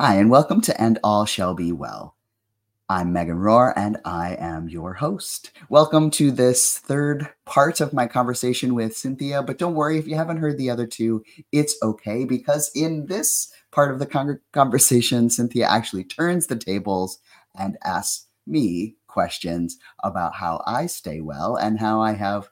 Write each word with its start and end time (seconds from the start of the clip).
Hi, 0.00 0.14
and 0.14 0.30
welcome 0.30 0.60
to 0.60 0.80
And 0.80 1.00
All 1.02 1.24
Shall 1.24 1.54
Be 1.54 1.72
Well. 1.72 2.14
I'm 2.88 3.12
Megan 3.12 3.38
Rohrer, 3.38 3.72
and 3.74 3.96
I 4.04 4.36
am 4.38 4.68
your 4.68 4.94
host. 4.94 5.50
Welcome 5.68 6.12
to 6.12 6.30
this 6.30 6.78
third 6.78 7.28
part 7.46 7.80
of 7.80 7.92
my 7.92 8.06
conversation 8.06 8.76
with 8.76 8.96
Cynthia. 8.96 9.42
But 9.42 9.58
don't 9.58 9.74
worry 9.74 9.98
if 9.98 10.06
you 10.06 10.14
haven't 10.14 10.36
heard 10.36 10.56
the 10.56 10.70
other 10.70 10.86
two, 10.86 11.24
it's 11.50 11.76
okay 11.82 12.24
because 12.24 12.70
in 12.76 13.06
this 13.06 13.52
part 13.72 13.90
of 13.90 13.98
the 13.98 14.06
con- 14.06 14.38
conversation, 14.52 15.30
Cynthia 15.30 15.66
actually 15.66 16.04
turns 16.04 16.46
the 16.46 16.54
tables 16.54 17.18
and 17.58 17.76
asks 17.84 18.28
me 18.46 18.94
questions 19.08 19.78
about 20.04 20.32
how 20.32 20.62
I 20.64 20.86
stay 20.86 21.20
well 21.20 21.56
and 21.56 21.80
how 21.80 22.00
I 22.00 22.12
have 22.12 22.50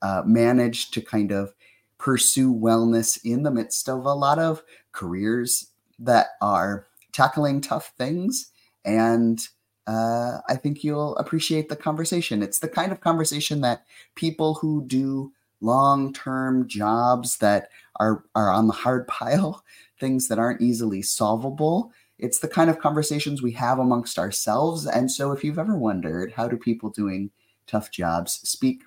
uh, 0.00 0.22
managed 0.24 0.94
to 0.94 1.02
kind 1.02 1.30
of 1.30 1.52
pursue 1.98 2.54
wellness 2.54 3.20
in 3.22 3.42
the 3.42 3.50
midst 3.50 3.86
of 3.86 4.06
a 4.06 4.14
lot 4.14 4.38
of 4.38 4.62
careers 4.92 5.72
that 5.98 6.28
are 6.40 6.86
tackling 7.16 7.60
tough 7.60 7.92
things. 7.96 8.50
And 8.84 9.46
uh, 9.86 10.38
I 10.48 10.56
think 10.56 10.84
you'll 10.84 11.16
appreciate 11.16 11.68
the 11.68 11.76
conversation. 11.76 12.42
It's 12.42 12.58
the 12.58 12.68
kind 12.68 12.92
of 12.92 13.00
conversation 13.00 13.62
that 13.62 13.84
people 14.14 14.54
who 14.54 14.84
do 14.86 15.32
long 15.62 16.12
term 16.12 16.68
jobs 16.68 17.38
that 17.38 17.70
are, 17.98 18.24
are 18.34 18.50
on 18.50 18.66
the 18.66 18.74
hard 18.74 19.06
pile, 19.08 19.64
things 19.98 20.28
that 20.28 20.38
aren't 20.38 20.60
easily 20.60 21.00
solvable, 21.02 21.92
it's 22.18 22.38
the 22.38 22.48
kind 22.48 22.70
of 22.70 22.78
conversations 22.78 23.42
we 23.42 23.52
have 23.52 23.78
amongst 23.78 24.18
ourselves. 24.18 24.86
And 24.86 25.10
so, 25.10 25.32
if 25.32 25.44
you've 25.44 25.58
ever 25.58 25.76
wondered 25.76 26.32
how 26.32 26.48
do 26.48 26.56
people 26.56 26.90
doing 26.90 27.30
tough 27.66 27.90
jobs 27.90 28.40
speak 28.48 28.82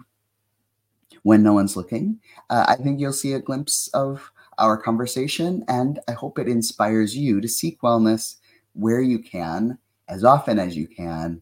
when 1.23 1.43
no 1.43 1.53
one's 1.53 1.75
looking, 1.75 2.19
uh, 2.49 2.65
I 2.67 2.75
think 2.75 2.99
you'll 2.99 3.13
see 3.13 3.33
a 3.33 3.39
glimpse 3.39 3.87
of 3.89 4.31
our 4.59 4.77
conversation. 4.77 5.63
And 5.67 5.99
I 6.07 6.11
hope 6.11 6.37
it 6.37 6.47
inspires 6.47 7.15
you 7.15 7.41
to 7.41 7.47
seek 7.47 7.81
wellness 7.81 8.35
where 8.73 9.01
you 9.01 9.19
can, 9.19 9.79
as 10.07 10.23
often 10.23 10.59
as 10.59 10.75
you 10.75 10.87
can, 10.87 11.41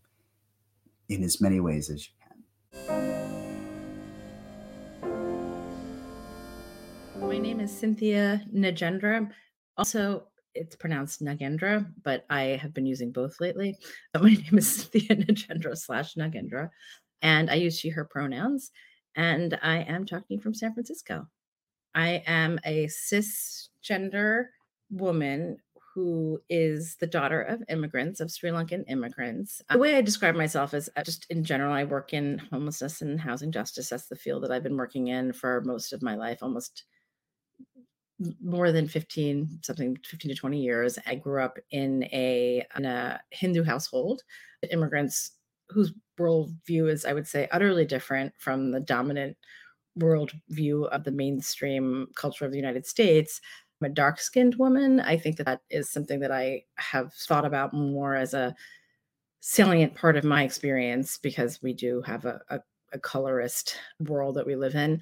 in 1.10 1.24
as 1.24 1.42
many 1.42 1.60
ways 1.60 1.90
as 1.90 2.08
you 2.08 2.14
can. 2.22 2.44
My 7.20 7.38
name 7.38 7.60
is 7.60 7.78
Cynthia 7.78 8.46
Nagendra. 8.54 9.30
Also, 9.78 10.28
it's 10.54 10.76
pronounced 10.76 11.22
Nagendra, 11.22 11.86
but 12.04 12.26
I 12.30 12.60
have 12.62 12.74
been 12.74 12.86
using 12.86 13.12
both 13.12 13.40
lately. 13.40 13.76
But 14.14 14.22
my 14.24 14.30
name 14.30 14.58
is 14.58 14.68
Cynthia 14.76 15.16
Nagendra 15.16 15.78
slash 15.78 16.16
Nagendra, 16.16 16.70
and 17.22 17.50
I 17.50 17.56
use 17.56 17.80
she, 17.80 17.90
her 17.90 18.06
pronouns. 18.06 18.72
And 19.16 19.58
I 19.64 19.78
am 19.80 20.06
talking 20.06 20.40
from 20.40 20.54
San 20.54 20.74
Francisco. 20.74 21.28
I 21.98 22.22
am 22.28 22.60
a 22.64 22.86
cisgender 22.86 24.46
woman 24.92 25.58
who 25.96 26.40
is 26.48 26.96
the 26.98 27.08
daughter 27.08 27.42
of 27.42 27.64
immigrants, 27.70 28.20
of 28.20 28.32
Sri 28.32 28.52
Lankan 28.52 28.84
immigrants. 28.88 29.64
The 29.72 29.80
way 29.80 29.96
I 29.96 30.02
describe 30.02 30.36
myself 30.36 30.76
is 30.76 30.92
uh, 30.96 31.02
just 31.04 31.26
in 31.32 31.44
general, 31.44 31.74
I 31.74 31.86
work 31.86 32.14
in 32.14 32.38
homelessness 32.38 33.02
and 33.02 33.20
housing 33.20 33.52
justice. 33.52 33.90
That's 33.90 34.10
the 34.10 34.16
field 34.16 34.44
that 34.44 34.52
I've 34.52 34.62
been 34.62 34.78
working 34.78 35.08
in 35.08 35.34
for 35.34 35.62
most 35.62 35.92
of 35.92 36.04
my 36.04 36.14
life, 36.14 36.44
almost 36.44 36.84
more 38.44 38.72
than 38.72 38.88
15 38.88 39.60
something 39.62 39.96
15 40.04 40.30
to 40.30 40.36
20 40.36 40.60
years 40.60 40.98
i 41.06 41.14
grew 41.14 41.40
up 41.40 41.60
in 41.70 42.04
a 42.06 42.66
in 42.76 42.84
a 42.84 43.22
hindu 43.30 43.64
household 43.64 44.24
immigrants 44.72 45.34
whose 45.70 45.94
worldview 46.20 46.92
is 46.92 47.06
i 47.06 47.14
would 47.14 47.28
say 47.28 47.48
utterly 47.52 47.86
different 47.86 48.34
from 48.40 48.72
the 48.72 48.80
dominant 48.80 49.38
world 49.98 50.32
view 50.50 50.86
of 50.86 51.04
the 51.04 51.12
mainstream 51.12 52.08
culture 52.16 52.46
of 52.46 52.52
the 52.52 52.58
united 52.58 52.86
states. 52.86 53.42
I'm 53.82 53.92
a 53.92 53.94
dark 53.94 54.20
skinned 54.20 54.56
woman. 54.56 55.00
I 55.00 55.18
think 55.18 55.38
that 55.38 55.46
that 55.46 55.62
is 55.70 55.90
something 55.90 56.20
that 56.22 56.32
i 56.32 56.64
have 56.76 57.14
thought 57.14 57.46
about 57.46 57.74
more 57.74 58.16
as 58.16 58.34
a 58.34 58.56
salient 59.40 59.96
part 59.96 60.18
of 60.18 60.24
my 60.24 60.44
experience 60.44 61.18
because 61.18 61.62
we 61.62 61.74
do 61.74 62.02
have 62.02 62.26
a, 62.26 62.42
a, 62.50 62.60
a 62.94 63.00
colorist 63.00 63.78
world 64.00 64.36
that 64.36 64.46
we 64.46 64.56
live 64.56 64.76
in. 64.76 65.00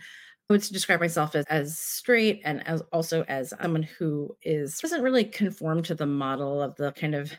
I 0.49 0.53
would 0.53 0.61
describe 0.61 0.99
myself 0.99 1.35
as, 1.35 1.45
as 1.45 1.77
straight 1.79 2.41
and 2.45 2.65
as 2.67 2.81
also 2.93 3.23
as 3.23 3.53
someone 3.59 3.81
who 3.81 4.35
is 4.43 4.77
doesn't 4.77 5.01
really 5.01 5.25
conform 5.25 5.81
to 5.83 5.95
the 5.95 6.05
model 6.05 6.61
of 6.61 6.75
the 6.75 6.91
kind 6.91 7.15
of 7.15 7.33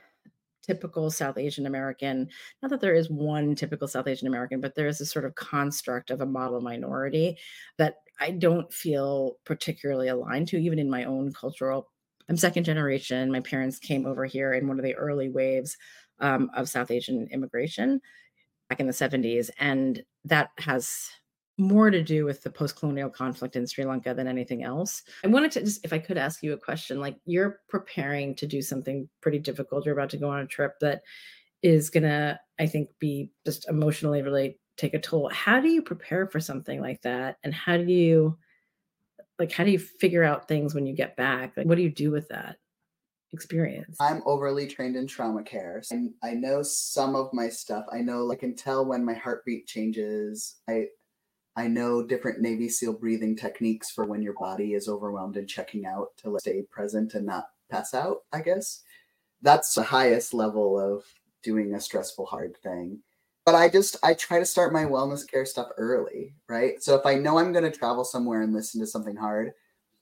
typical 0.66 1.10
South 1.10 1.38
Asian 1.38 1.66
American. 1.66 2.28
Not 2.62 2.71
that 2.71 2.81
there 2.81 2.94
is 2.94 3.10
one 3.10 3.54
typical 3.54 3.88
South 3.88 4.09
Asian 4.09 4.27
American, 4.27 4.60
but 4.60 4.75
there 4.75 4.88
is 4.88 5.00
a 5.00 5.06
sort 5.06 5.25
of 5.25 5.34
construct 5.34 6.10
of 6.10 6.21
a 6.21 6.27
model 6.27 6.60
minority 6.60 7.38
that 7.78 7.97
I 8.21 8.32
don't 8.32 8.72
feel 8.72 9.37
particularly 9.44 10.09
aligned 10.09 10.49
to, 10.49 10.59
even 10.59 10.78
in 10.78 10.91
my 10.91 11.04
own 11.04 11.32
cultural. 11.32 11.88
I'm 12.28 12.37
second 12.37 12.65
generation. 12.65 13.31
My 13.31 13.41
parents 13.41 13.78
came 13.78 14.06
over 14.06 14.25
here 14.25 14.54
in 14.54 14.66
one 14.66 14.78
of 14.78 14.84
the 14.84 14.97
early 14.97 15.28
waves 15.28 15.77
um, 16.19 16.50
of 16.56 16.69
South 16.69 16.91
Asian 16.91 17.28
immigration 17.31 18.00
back 18.69 18.81
in 18.81 18.87
the 18.87 18.93
70s, 18.93 19.50
and 19.59 20.03
that 20.25 20.50
has 20.59 21.09
more 21.59 21.91
to 21.91 22.03
do 22.03 22.25
with 22.25 22.43
the 22.43 22.50
post-colonial 22.50 23.09
conflict 23.09 23.56
in 23.56 23.67
Sri 23.67 23.84
Lanka 23.84 24.12
than 24.12 24.28
anything 24.28 24.62
else. 24.62 25.03
I 25.25 25.28
wanted 25.28 25.50
to 25.53 25.61
just 25.62 25.84
if 25.84 25.93
I 25.93 25.99
could 25.99 26.19
ask 26.19 26.43
you 26.43 26.53
a 26.53 26.59
question 26.59 27.00
like 27.00 27.17
you're 27.25 27.61
preparing 27.69 28.34
to 28.37 28.47
do 28.47 28.61
something 28.61 29.09
pretty 29.22 29.39
difficult 29.39 29.84
you're 29.84 29.97
about 29.97 30.11
to 30.11 30.19
go 30.19 30.28
on 30.28 30.41
a 30.41 30.47
trip 30.47 30.75
that 30.81 31.03
is 31.62 31.89
going 31.89 32.03
to 32.03 32.39
I 32.59 32.66
think 32.66 32.91
be 32.99 33.31
just 33.45 33.69
emotionally 33.69 34.22
really 34.22 34.59
take 34.77 34.93
a 34.93 35.00
toll. 35.00 35.31
How 35.33 35.61
do 35.61 35.69
you 35.69 35.81
prepare 35.81 36.27
for 36.27 36.41
something 36.41 36.81
like 36.81 37.00
that 37.03 37.39
and 37.43 37.55
how 37.55 37.78
do 37.78 37.84
you 37.84 38.37
like 39.39 39.53
how 39.53 39.65
do 39.65 39.71
you 39.71 39.78
figure 39.78 40.25
out 40.25 40.49
things 40.49 40.75
when 40.75 40.87
you 40.87 40.95
get 40.95 41.16
back? 41.16 41.56
Like 41.56 41.66
what 41.66 41.77
do 41.77 41.83
you 41.83 41.91
do 41.91 42.11
with 42.11 42.28
that? 42.28 42.56
experience. 43.33 43.97
I'm 44.00 44.22
overly 44.25 44.66
trained 44.66 44.97
in 44.97 45.06
trauma 45.06 45.43
care. 45.43 45.81
So 45.83 46.09
I 46.22 46.31
know 46.31 46.62
some 46.62 47.15
of 47.15 47.28
my 47.33 47.49
stuff. 47.49 47.84
I 47.93 48.00
know 48.00 48.31
I 48.31 48.37
can 48.37 48.55
tell 48.55 48.87
when 48.87 49.05
my 49.05 49.15
heartbeat 49.15 49.66
changes. 49.66 50.56
I 50.69 50.87
I 51.56 51.69
know 51.69 52.03
different 52.03 52.41
Navy 52.41 52.69
SEAL 52.69 52.94
breathing 52.94 53.34
techniques 53.34 53.91
for 53.91 54.05
when 54.05 54.21
your 54.21 54.34
body 54.34 54.75
is 54.75 54.89
overwhelmed 54.89 55.39
and 55.39 55.49
checking 55.49 55.87
out 55.87 56.09
to 56.19 56.37
stay 56.39 56.62
present 56.71 57.15
and 57.15 57.25
not 57.25 57.49
pass 57.71 57.94
out, 57.94 58.19
I 58.33 58.43
guess. 58.43 58.83
That's 59.41 59.75
the 59.75 59.83
highest 59.83 60.34
level 60.34 60.78
of 60.78 61.05
doing 61.43 61.75
a 61.75 61.81
stressful, 61.81 62.27
hard 62.27 62.56
thing. 62.62 62.99
But 63.47 63.55
I 63.55 63.69
just, 63.69 63.97
I 64.03 64.12
try 64.15 64.39
to 64.39 64.45
start 64.45 64.72
my 64.72 64.84
wellness 64.84 65.27
care 65.27 65.47
stuff 65.47 65.69
early, 65.78 66.34
right? 66.49 66.83
So 66.83 66.95
if 66.95 67.06
I 67.06 67.15
know 67.15 67.39
I'm 67.39 67.53
going 67.53 67.71
to 67.71 67.77
travel 67.77 68.05
somewhere 68.05 68.43
and 68.43 68.53
listen 68.53 68.81
to 68.81 68.87
something 68.87 69.16
hard, 69.16 69.53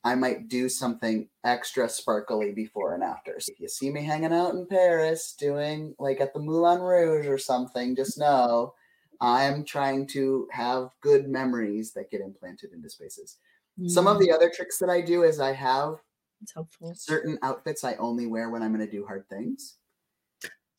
I 0.02 0.14
might 0.14 0.48
do 0.48 0.68
something 0.68 1.28
extra 1.44 1.88
sparkly 1.88 2.52
before 2.52 2.94
and 2.94 3.02
after. 3.02 3.38
So 3.38 3.52
if 3.52 3.60
you 3.60 3.68
see 3.68 3.90
me 3.90 4.02
hanging 4.02 4.32
out 4.32 4.54
in 4.54 4.66
Paris 4.66 5.34
doing 5.38 5.94
like 5.98 6.20
at 6.20 6.34
the 6.34 6.40
Moulin 6.40 6.80
Rouge 6.80 7.26
or 7.26 7.38
something, 7.38 7.94
just 7.94 8.18
know 8.18 8.74
I'm 9.20 9.64
trying 9.64 10.06
to 10.08 10.48
have 10.52 10.90
good 11.00 11.28
memories 11.28 11.92
that 11.92 12.10
get 12.10 12.20
implanted 12.20 12.72
into 12.72 12.90
spaces. 12.90 13.38
Mm-hmm. 13.78 13.88
Some 13.88 14.06
of 14.06 14.18
mm. 14.18 14.20
the 14.20 14.32
other 14.32 14.50
tricks 14.54 14.78
that 14.78 14.90
I 14.90 15.00
do 15.00 15.22
is 15.22 15.40
I 15.40 15.52
have 15.52 15.96
it's 16.42 16.52
helpful. 16.52 16.94
certain 16.94 17.38
outfits 17.42 17.84
I 17.84 17.94
only 17.94 18.26
wear 18.26 18.50
when 18.50 18.62
I'm 18.62 18.74
going 18.74 18.86
to 18.86 18.90
do 18.90 19.06
hard 19.06 19.28
things. 19.28 19.76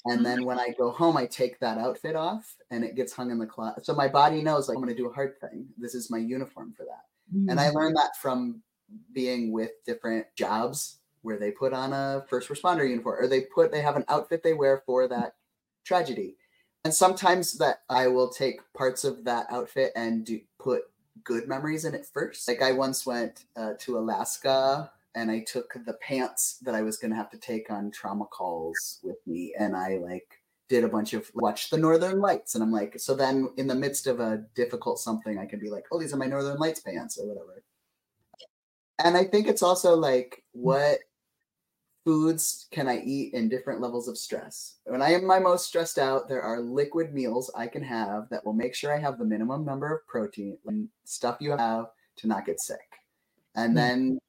And 0.07 0.23
then 0.23 0.45
when 0.45 0.59
I 0.59 0.67
go 0.77 0.91
home, 0.91 1.17
I 1.17 1.25
take 1.25 1.59
that 1.59 1.79
outfit 1.79 2.15
off 2.15 2.55
and 2.69 2.83
it 2.83 2.95
gets 2.95 3.11
hung 3.11 3.31
in 3.31 3.39
the 3.39 3.47
closet. 3.47 3.87
So 3.87 3.95
my 3.95 4.07
body 4.07 4.43
knows 4.43 4.69
like 4.69 4.75
I'm 4.75 4.83
going 4.83 4.95
to 4.95 5.01
do 5.01 5.09
a 5.09 5.13
hard 5.13 5.39
thing. 5.41 5.65
This 5.79 5.95
is 5.95 6.11
my 6.11 6.19
uniform 6.19 6.73
for 6.77 6.83
that. 6.83 7.05
Mm-hmm. 7.35 7.49
And 7.49 7.59
I 7.59 7.69
mm. 7.69 7.73
learned 7.73 7.95
that 7.97 8.15
from 8.21 8.61
being 9.13 9.51
with 9.51 9.71
different 9.83 10.27
jobs 10.35 10.99
where 11.23 11.39
they 11.39 11.49
put 11.49 11.73
on 11.73 11.91
a 11.91 12.23
first 12.29 12.49
responder 12.49 12.87
uniform 12.87 13.23
or 13.23 13.27
they 13.27 13.41
put 13.41 13.71
they 13.71 13.81
have 13.81 13.95
an 13.95 14.05
outfit 14.07 14.43
they 14.43 14.53
wear 14.53 14.83
for 14.85 15.07
that 15.07 15.33
tragedy 15.83 16.37
and 16.85 16.93
sometimes 16.93 17.53
that 17.53 17.81
I 17.89 18.07
will 18.07 18.29
take 18.29 18.61
parts 18.73 19.03
of 19.03 19.25
that 19.25 19.47
outfit 19.49 19.91
and 19.95 20.23
do 20.23 20.39
put 20.59 20.83
good 21.23 21.47
memories 21.47 21.83
in 21.83 21.95
it 21.95 22.05
first. 22.05 22.47
Like 22.47 22.61
I 22.61 22.73
once 22.73 23.07
went 23.07 23.45
uh, 23.57 23.73
to 23.79 23.97
Alaska 23.97 24.91
and 25.15 25.31
I 25.31 25.39
took 25.39 25.73
the 25.85 25.93
pants 25.93 26.59
that 26.61 26.75
I 26.75 26.83
was 26.83 26.97
going 26.97 27.09
to 27.09 27.17
have 27.17 27.31
to 27.31 27.39
take 27.39 27.71
on 27.71 27.89
trauma 27.89 28.25
calls 28.25 28.99
with 29.01 29.17
me, 29.25 29.55
and 29.57 29.75
I 29.75 29.97
like 29.97 30.27
did 30.67 30.83
a 30.83 30.89
bunch 30.89 31.13
of 31.13 31.31
watch 31.33 31.69
the 31.69 31.77
Northern 31.77 32.19
Lights, 32.19 32.53
and 32.53 32.63
I'm 32.63 32.71
like, 32.71 32.99
so 32.99 33.15
then 33.15 33.49
in 33.57 33.65
the 33.67 33.75
midst 33.75 34.07
of 34.07 34.19
a 34.19 34.43
difficult 34.55 34.99
something, 34.99 35.39
I 35.39 35.45
can 35.45 35.59
be 35.59 35.69
like, 35.69 35.85
oh, 35.91 35.99
these 35.99 36.13
are 36.13 36.17
my 36.17 36.27
Northern 36.27 36.57
Lights 36.57 36.81
pants 36.81 37.17
or 37.17 37.27
whatever. 37.27 37.63
And 38.99 39.17
I 39.17 39.23
think 39.23 39.47
it's 39.47 39.63
also 39.63 39.95
like 39.95 40.43
what 40.51 40.99
foods 42.05 42.67
can 42.71 42.87
I 42.87 42.99
eat 42.99 43.33
in 43.33 43.49
different 43.49 43.81
levels 43.81 44.07
of 44.07 44.17
stress? 44.17 44.75
When 44.85 45.01
I 45.01 45.11
am 45.11 45.25
my 45.25 45.39
most 45.39 45.65
stressed 45.65 45.97
out, 45.97 46.29
there 46.29 46.43
are 46.43 46.61
liquid 46.61 47.13
meals 47.13 47.51
I 47.55 47.67
can 47.67 47.83
have 47.83 48.29
that 48.29 48.45
will 48.45 48.53
make 48.53 48.75
sure 48.75 48.95
I 48.95 48.99
have 48.99 49.17
the 49.17 49.25
minimum 49.25 49.65
number 49.65 49.93
of 49.93 50.07
protein 50.07 50.57
and 50.67 50.87
stuff 51.03 51.37
you 51.39 51.51
have 51.51 51.87
to 52.17 52.27
not 52.27 52.45
get 52.45 52.61
sick. 52.61 53.01
And 53.55 53.69
mm-hmm. 53.69 53.75
then 53.75 54.19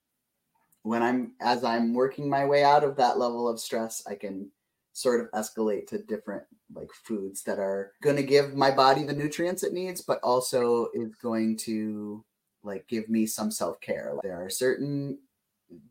when 0.82 1.02
I'm 1.02 1.32
as 1.40 1.62
I'm 1.64 1.93
working 1.93 2.31
my 2.31 2.46
way 2.46 2.64
out 2.64 2.82
of 2.82 2.96
that 2.96 3.19
level 3.19 3.49
of 3.49 3.61
stress, 3.61 4.02
I 4.08 4.14
can 4.14 4.50
sort 4.93 5.20
of 5.20 5.31
escalate 5.32 5.87
to 5.88 5.99
different 5.99 6.44
like 6.75 6.90
foods 7.05 7.43
that 7.43 7.58
are 7.58 7.93
going 8.02 8.17
to 8.17 8.23
give 8.23 8.55
my 8.55 8.70
body 8.70 9.05
the 9.05 9.12
nutrients 9.12 9.62
it 9.62 9.75
needs 9.75 10.00
but 10.00 10.19
also 10.23 10.88
is 10.94 11.14
going 11.17 11.56
to 11.56 12.25
like 12.64 12.88
give 12.88 13.08
me 13.08 13.26
some 13.26 13.50
self-care. 13.50 14.12
Like, 14.14 14.23
there 14.23 14.43
are 14.43 14.49
certain 14.49 15.19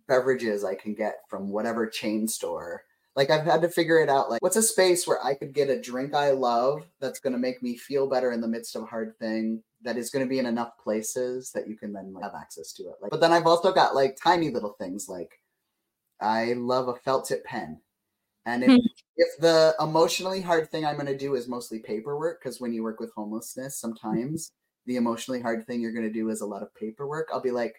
beverages 0.08 0.64
I 0.64 0.76
can 0.76 0.94
get 0.94 1.16
from 1.30 1.50
whatever 1.50 1.88
chain 1.88 2.28
store 2.28 2.84
Like 3.16 3.30
I've 3.30 3.46
had 3.46 3.62
to 3.62 3.70
figure 3.70 4.00
it 4.00 4.10
out. 4.10 4.30
Like, 4.30 4.42
what's 4.42 4.56
a 4.56 4.62
space 4.62 5.08
where 5.08 5.24
I 5.24 5.36
could 5.36 5.54
get 5.54 5.70
a 5.70 5.80
drink 5.80 6.14
I 6.14 6.32
love 6.32 6.86
that's 7.00 7.20
going 7.20 7.34
to 7.34 7.40
make 7.40 7.64
me 7.64 7.78
feel 7.78 8.10
better 8.10 8.32
in 8.32 8.42
the 8.42 8.48
midst 8.48 8.76
of 8.76 8.84
a 8.84 8.88
hard 8.88 9.18
thing 9.20 9.64
that 9.84 9.98
is 9.98 10.10
going 10.10 10.26
to 10.26 10.30
be 10.30 10.40
in 10.40 10.46
enough 10.46 10.72
places 10.84 11.52
that 11.54 11.68
you 11.68 11.78
can 11.78 11.94
then 11.94 12.14
like, 12.14 12.24
have 12.24 12.34
access 12.36 12.74
to 12.74 12.84
it. 12.84 12.96
Like, 13.02 13.12
but 13.12 13.22
then 13.22 13.32
I've 13.32 13.48
also 13.48 13.72
got 13.72 13.96
like 13.96 14.18
tiny 14.22 14.50
little 14.50 14.76
things 14.80 15.08
like 15.08 15.40
I 16.22 16.54
love 16.54 16.88
a 16.88 16.96
felt 16.96 17.28
tip 17.28 17.46
pen. 17.46 17.82
And 18.46 18.64
if, 18.64 18.82
if 19.16 19.40
the 19.40 19.76
emotionally 19.80 20.42
hard 20.42 20.70
thing 20.70 20.86
I'm 20.86 20.96
going 20.96 21.06
to 21.08 21.18
do 21.18 21.36
is 21.36 21.48
mostly 21.48 21.80
paperwork, 21.80 22.42
because 22.42 22.60
when 22.60 22.74
you 22.74 22.84
work 22.84 23.00
with 23.00 23.12
homelessness, 23.16 23.80
sometimes 23.80 24.52
the 24.86 24.98
emotionally 24.98 25.42
hard 25.42 25.66
thing 25.66 25.82
you're 25.82 25.94
going 25.94 26.08
to 26.08 26.14
do 26.14 26.30
is 26.30 26.42
a 26.42 26.46
lot 26.46 26.64
of 26.64 26.74
paperwork. 26.76 27.30
I'll 27.32 27.42
be 27.42 27.52
like, 27.52 27.76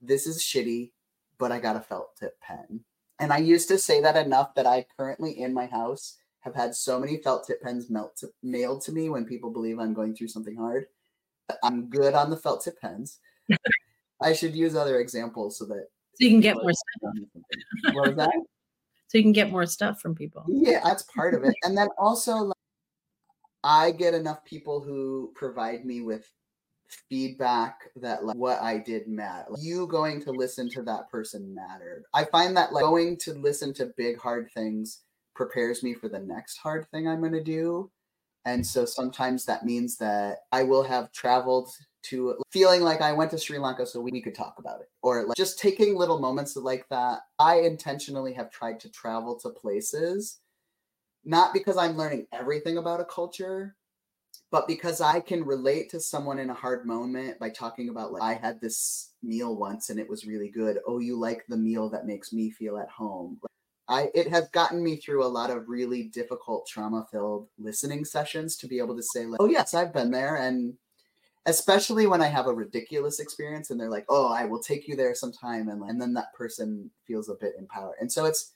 this 0.00 0.26
is 0.26 0.42
shitty, 0.42 0.92
but 1.38 1.52
I 1.52 1.58
got 1.58 1.76
a 1.76 1.80
felt 1.80 2.16
tip 2.16 2.40
pen. 2.40 2.80
And 3.20 3.32
I 3.32 3.38
used 3.38 3.68
to 3.68 3.78
say 3.78 4.00
that 4.00 4.16
enough 4.16 4.54
that 4.54 4.66
I 4.66 4.86
currently 4.96 5.40
in 5.40 5.54
my 5.54 5.66
house 5.66 6.16
have 6.40 6.54
had 6.54 6.74
so 6.74 7.00
many 7.00 7.16
felt 7.18 7.46
tip 7.46 7.62
pens 7.62 7.88
melt 7.88 8.16
to, 8.18 8.28
mailed 8.42 8.82
to 8.82 8.92
me 8.92 9.08
when 9.08 9.24
people 9.24 9.50
believe 9.50 9.78
I'm 9.78 9.94
going 9.94 10.14
through 10.14 10.28
something 10.28 10.56
hard. 10.56 10.86
I'm 11.62 11.88
good 11.88 12.14
on 12.14 12.30
the 12.30 12.36
felt 12.36 12.64
tip 12.64 12.80
pens. 12.80 13.18
I 14.20 14.32
should 14.32 14.54
use 14.54 14.74
other 14.74 15.00
examples 15.00 15.58
so 15.58 15.66
that 15.66 15.88
so 16.14 16.24
you 16.24 16.30
can 16.30 16.40
get 16.40 16.56
more 16.56 16.72
stuff. 16.72 17.94
What 17.94 18.08
was 18.08 18.16
that? 18.16 18.30
So 19.08 19.18
you 19.18 19.24
can 19.24 19.32
get 19.32 19.52
more 19.52 19.66
stuff 19.66 20.00
from 20.00 20.16
people. 20.16 20.44
Yeah, 20.48 20.80
that's 20.82 21.04
part 21.04 21.34
of 21.34 21.44
it. 21.44 21.54
And 21.62 21.78
then 21.78 21.86
also, 21.98 22.36
like, 22.36 22.56
I 23.62 23.92
get 23.92 24.12
enough 24.12 24.44
people 24.44 24.80
who 24.80 25.30
provide 25.36 25.84
me 25.84 26.00
with 26.00 26.28
feedback 27.08 27.90
that 27.96 28.24
like 28.24 28.36
what 28.36 28.60
I 28.60 28.78
did 28.78 29.08
mattered. 29.08 29.50
Like, 29.50 29.62
you 29.62 29.86
going 29.86 30.22
to 30.22 30.30
listen 30.30 30.68
to 30.70 30.82
that 30.82 31.10
person 31.10 31.54
mattered. 31.54 32.04
I 32.12 32.24
find 32.24 32.56
that 32.56 32.72
like 32.72 32.82
going 32.82 33.16
to 33.18 33.34
listen 33.34 33.72
to 33.74 33.92
big 33.96 34.18
hard 34.18 34.50
things 34.52 35.02
prepares 35.34 35.82
me 35.82 35.94
for 35.94 36.08
the 36.08 36.20
next 36.20 36.58
hard 36.58 36.88
thing 36.90 37.08
I'm 37.08 37.20
going 37.20 37.32
to 37.32 37.42
do. 37.42 37.90
And 38.46 38.66
so 38.66 38.84
sometimes 38.84 39.44
that 39.46 39.64
means 39.64 39.96
that 39.98 40.40
I 40.52 40.62
will 40.64 40.82
have 40.82 41.10
traveled 41.12 41.70
to 42.04 42.36
feeling 42.50 42.82
like 42.82 43.00
I 43.00 43.12
went 43.12 43.30
to 43.30 43.38
Sri 43.38 43.58
Lanka 43.58 43.86
so 43.86 44.00
we 44.00 44.20
could 44.20 44.34
talk 44.34 44.56
about 44.58 44.80
it. 44.80 44.90
Or 45.02 45.24
like 45.24 45.36
just 45.36 45.58
taking 45.58 45.96
little 45.96 46.18
moments 46.20 46.54
like 46.54 46.86
that. 46.90 47.20
I 47.38 47.60
intentionally 47.60 48.34
have 48.34 48.50
tried 48.50 48.80
to 48.80 48.90
travel 48.90 49.38
to 49.40 49.48
places, 49.48 50.40
not 51.24 51.54
because 51.54 51.78
I'm 51.78 51.96
learning 51.96 52.26
everything 52.32 52.76
about 52.76 53.00
a 53.00 53.06
culture, 53.06 53.76
but 54.54 54.68
because 54.68 55.00
I 55.00 55.18
can 55.18 55.44
relate 55.44 55.90
to 55.90 55.98
someone 55.98 56.38
in 56.38 56.48
a 56.48 56.54
hard 56.54 56.86
moment 56.86 57.40
by 57.40 57.50
talking 57.50 57.88
about 57.88 58.12
like 58.12 58.22
I 58.22 58.34
had 58.34 58.60
this 58.60 59.12
meal 59.20 59.56
once 59.56 59.90
and 59.90 59.98
it 59.98 60.08
was 60.08 60.28
really 60.28 60.48
good. 60.48 60.78
Oh, 60.86 61.00
you 61.00 61.18
like 61.18 61.44
the 61.48 61.56
meal 61.56 61.90
that 61.90 62.06
makes 62.06 62.32
me 62.32 62.52
feel 62.52 62.78
at 62.78 62.88
home. 62.88 63.40
I 63.88 64.10
it 64.14 64.28
has 64.28 64.48
gotten 64.50 64.80
me 64.80 64.94
through 64.94 65.24
a 65.24 65.26
lot 65.26 65.50
of 65.50 65.68
really 65.68 66.04
difficult 66.04 66.68
trauma 66.68 67.04
filled 67.10 67.48
listening 67.58 68.04
sessions 68.04 68.56
to 68.58 68.68
be 68.68 68.78
able 68.78 68.94
to 68.94 69.02
say 69.02 69.26
like, 69.26 69.40
"Oh 69.40 69.48
yes, 69.48 69.74
I've 69.74 69.92
been 69.92 70.12
there." 70.12 70.36
And 70.36 70.74
especially 71.46 72.06
when 72.06 72.22
I 72.22 72.28
have 72.28 72.46
a 72.46 72.54
ridiculous 72.54 73.18
experience 73.18 73.70
and 73.70 73.80
they're 73.80 73.90
like, 73.90 74.06
"Oh, 74.08 74.28
I 74.28 74.44
will 74.44 74.60
take 74.60 74.86
you 74.86 74.94
there 74.94 75.16
sometime." 75.16 75.68
And 75.68 75.82
and 75.82 76.00
then 76.00 76.14
that 76.14 76.32
person 76.32 76.92
feels 77.08 77.28
a 77.28 77.34
bit 77.34 77.54
empowered. 77.58 77.96
And 78.00 78.12
so 78.12 78.24
it's 78.24 78.52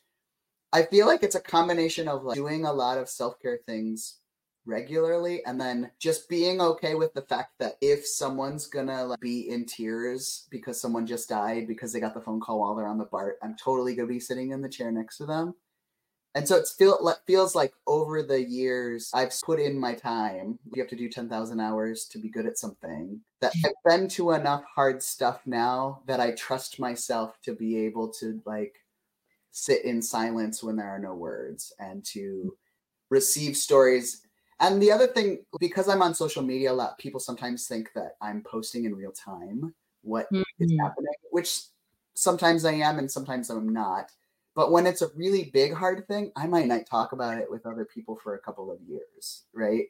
I 0.73 0.85
feel 0.85 1.09
like 1.09 1.25
it's 1.25 1.35
a 1.35 1.41
combination 1.41 2.07
of 2.07 2.23
like 2.23 2.37
doing 2.37 2.67
a 2.67 2.73
lot 2.73 2.99
of 2.99 3.09
self-care 3.09 3.59
things 3.67 4.19
regularly 4.69 5.45
and 5.47 5.61
then 5.61 5.91
just 5.99 6.29
being 6.29 6.61
okay 6.61 6.95
with 6.95 7.13
the 7.15 7.23
fact 7.23 7.53
that 7.59 7.77
if 7.81 8.07
someone's 8.07 8.67
gonna 8.67 9.05
like, 9.05 9.21
be 9.21 9.49
in 9.49 9.65
tears 9.65 10.47
because 10.51 10.81
someone 10.81 11.07
just 11.07 11.29
died 11.29 11.67
because 11.67 11.93
they 11.93 12.01
got 12.01 12.15
the 12.15 12.21
phone 12.21 12.39
call 12.39 12.61
while 12.61 12.75
they're 12.75 12.87
on 12.87 12.99
the 12.99 13.05
BART 13.07 13.39
i'm 13.43 13.57
totally 13.57 13.95
gonna 13.95 14.07
be 14.07 14.21
sitting 14.21 14.51
in 14.51 14.61
the 14.61 14.69
chair 14.69 14.93
next 14.93 15.17
to 15.17 15.27
them. 15.27 15.55
And 16.35 16.47
so 16.47 16.57
it 16.57 16.69
feel, 16.69 17.13
feels 17.27 17.57
like 17.57 17.73
over 17.87 18.23
the 18.23 18.41
years 18.41 19.11
i've 19.15 19.33
put 19.43 19.59
in 19.59 19.79
my 19.79 19.95
time. 19.95 20.59
You 20.75 20.83
have 20.83 20.91
to 20.91 20.97
do 20.97 21.09
10000 21.09 21.59
hours 21.59 22.05
to 22.13 22.19
be 22.19 22.29
good 22.29 22.47
at 22.47 22.59
something. 22.59 23.21
That 23.41 23.55
i've 23.65 23.73
been 23.85 24.09
to 24.11 24.33
enough 24.33 24.65
hard 24.75 25.03
stuff 25.03 25.41
now 25.47 26.03
that 26.07 26.21
i 26.21 26.33
trust 26.33 26.79
myself 26.79 27.39
to 27.45 27.55
be 27.55 27.79
able 27.79 28.09
to 28.21 28.41
like 28.45 28.77
sit 29.51 29.85
in 29.85 30.03
silence 30.03 30.63
when 30.63 30.77
there 30.77 30.89
are 30.89 30.99
no 30.99 31.15
words 31.15 31.73
and 31.79 32.05
to 32.05 32.55
receive 33.11 33.57
stories 33.57 34.28
and 34.61 34.83
the 34.83 34.91
other 34.91 35.07
thing, 35.07 35.45
because 35.61 35.89
I'm 35.89 36.03
on 36.03 36.15
social 36.15 36.43
media 36.43 36.73
a 36.73 36.75
lot, 36.75 36.99
people 36.99 37.21
sometimes 37.21 37.67
think 37.67 37.91
that 37.95 38.13
I'm 38.21 38.43
posting 38.43 38.85
in 38.85 38.95
real 38.95 39.13
time 39.13 39.75
what 40.03 40.27
mm-hmm. 40.33 40.43
is 40.59 40.75
happening, 40.81 41.13
which 41.31 41.61
sometimes 42.15 42.65
I 42.65 42.73
am 42.73 42.99
and 42.99 43.11
sometimes 43.11 43.51
I'm 43.51 43.69
not. 43.69 44.11
But 44.57 44.73
when 44.73 44.87
it's 44.87 45.03
a 45.03 45.11
really 45.15 45.51
big, 45.53 45.73
hard 45.73 46.07
thing, 46.09 46.33
I 46.35 46.49
might 46.49 46.67
not 46.67 46.87
talk 46.87 47.13
about 47.13 47.39
it 47.39 47.49
with 47.49 47.67
other 47.67 47.85
people 47.85 48.19
for 48.21 48.35
a 48.35 48.41
couple 48.41 48.73
of 48.73 48.81
years, 48.81 49.45
right? 49.55 49.85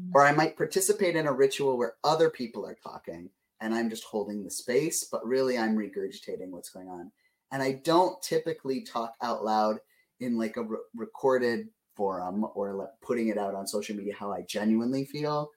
Mm-hmm. 0.00 0.10
Or 0.14 0.26
I 0.26 0.32
might 0.32 0.56
participate 0.56 1.14
in 1.14 1.28
a 1.28 1.32
ritual 1.32 1.78
where 1.78 1.94
other 2.02 2.28
people 2.28 2.66
are 2.66 2.76
talking 2.82 3.30
and 3.60 3.74
I'm 3.74 3.90
just 3.90 4.04
holding 4.04 4.42
the 4.42 4.50
space, 4.50 5.04
but 5.04 5.26
really 5.26 5.56
I'm 5.56 5.76
regurgitating 5.76 6.50
what's 6.50 6.70
going 6.70 6.88
on. 6.88 7.12
And 7.52 7.62
I 7.62 7.80
don't 7.84 8.20
typically 8.20 8.82
talk 8.82 9.14
out 9.22 9.44
loud 9.44 9.78
in 10.20 10.36
like 10.36 10.56
a 10.56 10.62
re- 10.62 10.78
recorded 10.94 11.68
forum 11.98 12.46
or 12.54 12.74
like 12.74 12.88
putting 13.02 13.28
it 13.28 13.36
out 13.36 13.54
on 13.56 13.66
social 13.66 13.96
media 13.96 14.14
how 14.18 14.32
I 14.32 14.42
genuinely 14.42 15.04
feel 15.04 15.50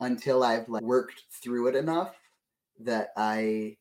until 0.00 0.42
I've 0.42 0.68
like 0.68 0.82
worked 0.82 1.22
through 1.30 1.68
it 1.68 1.76
enough 1.76 2.14
that 2.80 3.10
I 3.16 3.76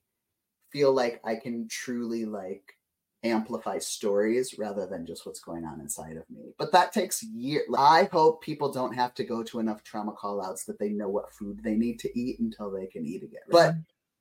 feel 0.72 0.94
like 0.94 1.20
I 1.26 1.36
can 1.36 1.68
truly 1.68 2.26
like 2.26 2.78
amplify 3.24 3.80
stories 3.80 4.56
rather 4.60 4.86
than 4.86 5.08
just 5.08 5.26
what's 5.26 5.40
going 5.40 5.66
on 5.66 5.80
inside 5.80 6.18
of 6.18 6.30
me. 6.30 6.54
But 6.60 6.72
that 6.74 6.94
takes 6.94 7.24
years. 7.24 7.64
I 7.76 8.08
hope 8.12 8.44
people 8.44 8.72
don't 8.72 8.94
have 8.94 9.16
to 9.16 9.24
go 9.24 9.42
to 9.44 9.60
enough 9.60 9.84
trauma 9.84 10.12
call 10.12 10.44
outs 10.44 10.66
that 10.66 10.78
they 10.78 10.90
know 10.90 11.10
what 11.10 11.34
food 11.34 11.62
they 11.64 11.74
need 11.74 12.00
to 12.02 12.20
eat 12.20 12.40
until 12.40 12.70
they 12.70 12.86
can 12.86 13.06
eat 13.06 13.24
again. 13.24 13.42
But 13.50 13.76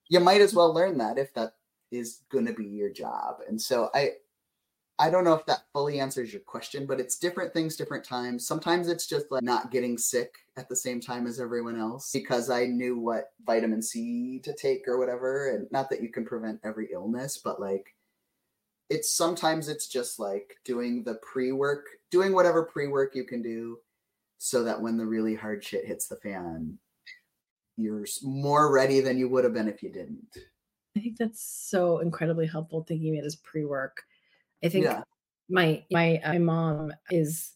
you 0.08 0.20
might 0.20 0.40
as 0.40 0.54
well 0.54 0.72
learn 0.72 0.98
that 0.98 1.18
if 1.18 1.34
that 1.34 1.54
is 1.90 2.20
going 2.30 2.46
to 2.46 2.54
be 2.54 2.64
your 2.64 2.90
job. 2.90 3.36
And 3.48 3.60
so 3.60 3.90
I 3.94 4.12
I 5.02 5.10
don't 5.10 5.24
know 5.24 5.34
if 5.34 5.44
that 5.46 5.64
fully 5.72 5.98
answers 5.98 6.32
your 6.32 6.42
question, 6.42 6.86
but 6.86 7.00
it's 7.00 7.18
different 7.18 7.52
things, 7.52 7.74
different 7.74 8.04
times. 8.04 8.46
Sometimes 8.46 8.86
it's 8.86 9.08
just 9.08 9.32
like 9.32 9.42
not 9.42 9.72
getting 9.72 9.98
sick 9.98 10.32
at 10.56 10.68
the 10.68 10.76
same 10.76 11.00
time 11.00 11.26
as 11.26 11.40
everyone 11.40 11.76
else 11.76 12.12
because 12.12 12.50
I 12.50 12.66
knew 12.66 12.96
what 12.96 13.32
vitamin 13.44 13.82
C 13.82 14.40
to 14.44 14.54
take 14.54 14.86
or 14.86 14.98
whatever. 14.98 15.56
And 15.56 15.66
not 15.72 15.90
that 15.90 16.02
you 16.02 16.08
can 16.08 16.24
prevent 16.24 16.60
every 16.62 16.90
illness, 16.92 17.40
but 17.42 17.60
like 17.60 17.96
it's 18.90 19.12
sometimes 19.12 19.68
it's 19.68 19.88
just 19.88 20.20
like 20.20 20.54
doing 20.64 21.02
the 21.02 21.14
pre 21.14 21.50
work, 21.50 21.86
doing 22.12 22.32
whatever 22.32 22.62
pre 22.62 22.86
work 22.86 23.16
you 23.16 23.24
can 23.24 23.42
do 23.42 23.78
so 24.38 24.62
that 24.62 24.80
when 24.80 24.96
the 24.96 25.04
really 25.04 25.34
hard 25.34 25.64
shit 25.64 25.84
hits 25.84 26.06
the 26.06 26.14
fan, 26.14 26.78
you're 27.76 28.06
more 28.22 28.72
ready 28.72 29.00
than 29.00 29.18
you 29.18 29.28
would 29.28 29.42
have 29.42 29.52
been 29.52 29.68
if 29.68 29.82
you 29.82 29.90
didn't. 29.90 30.38
I 30.96 31.00
think 31.00 31.16
that's 31.18 31.42
so 31.42 31.98
incredibly 31.98 32.46
helpful 32.46 32.84
thinking 32.84 33.18
of 33.18 33.24
it 33.24 33.26
as 33.26 33.34
pre 33.34 33.64
work 33.64 34.04
I 34.64 34.68
think 34.68 34.84
yeah. 34.84 35.02
my 35.48 35.84
my 35.90 36.18
uh, 36.24 36.32
my 36.32 36.38
mom 36.38 36.92
is 37.10 37.52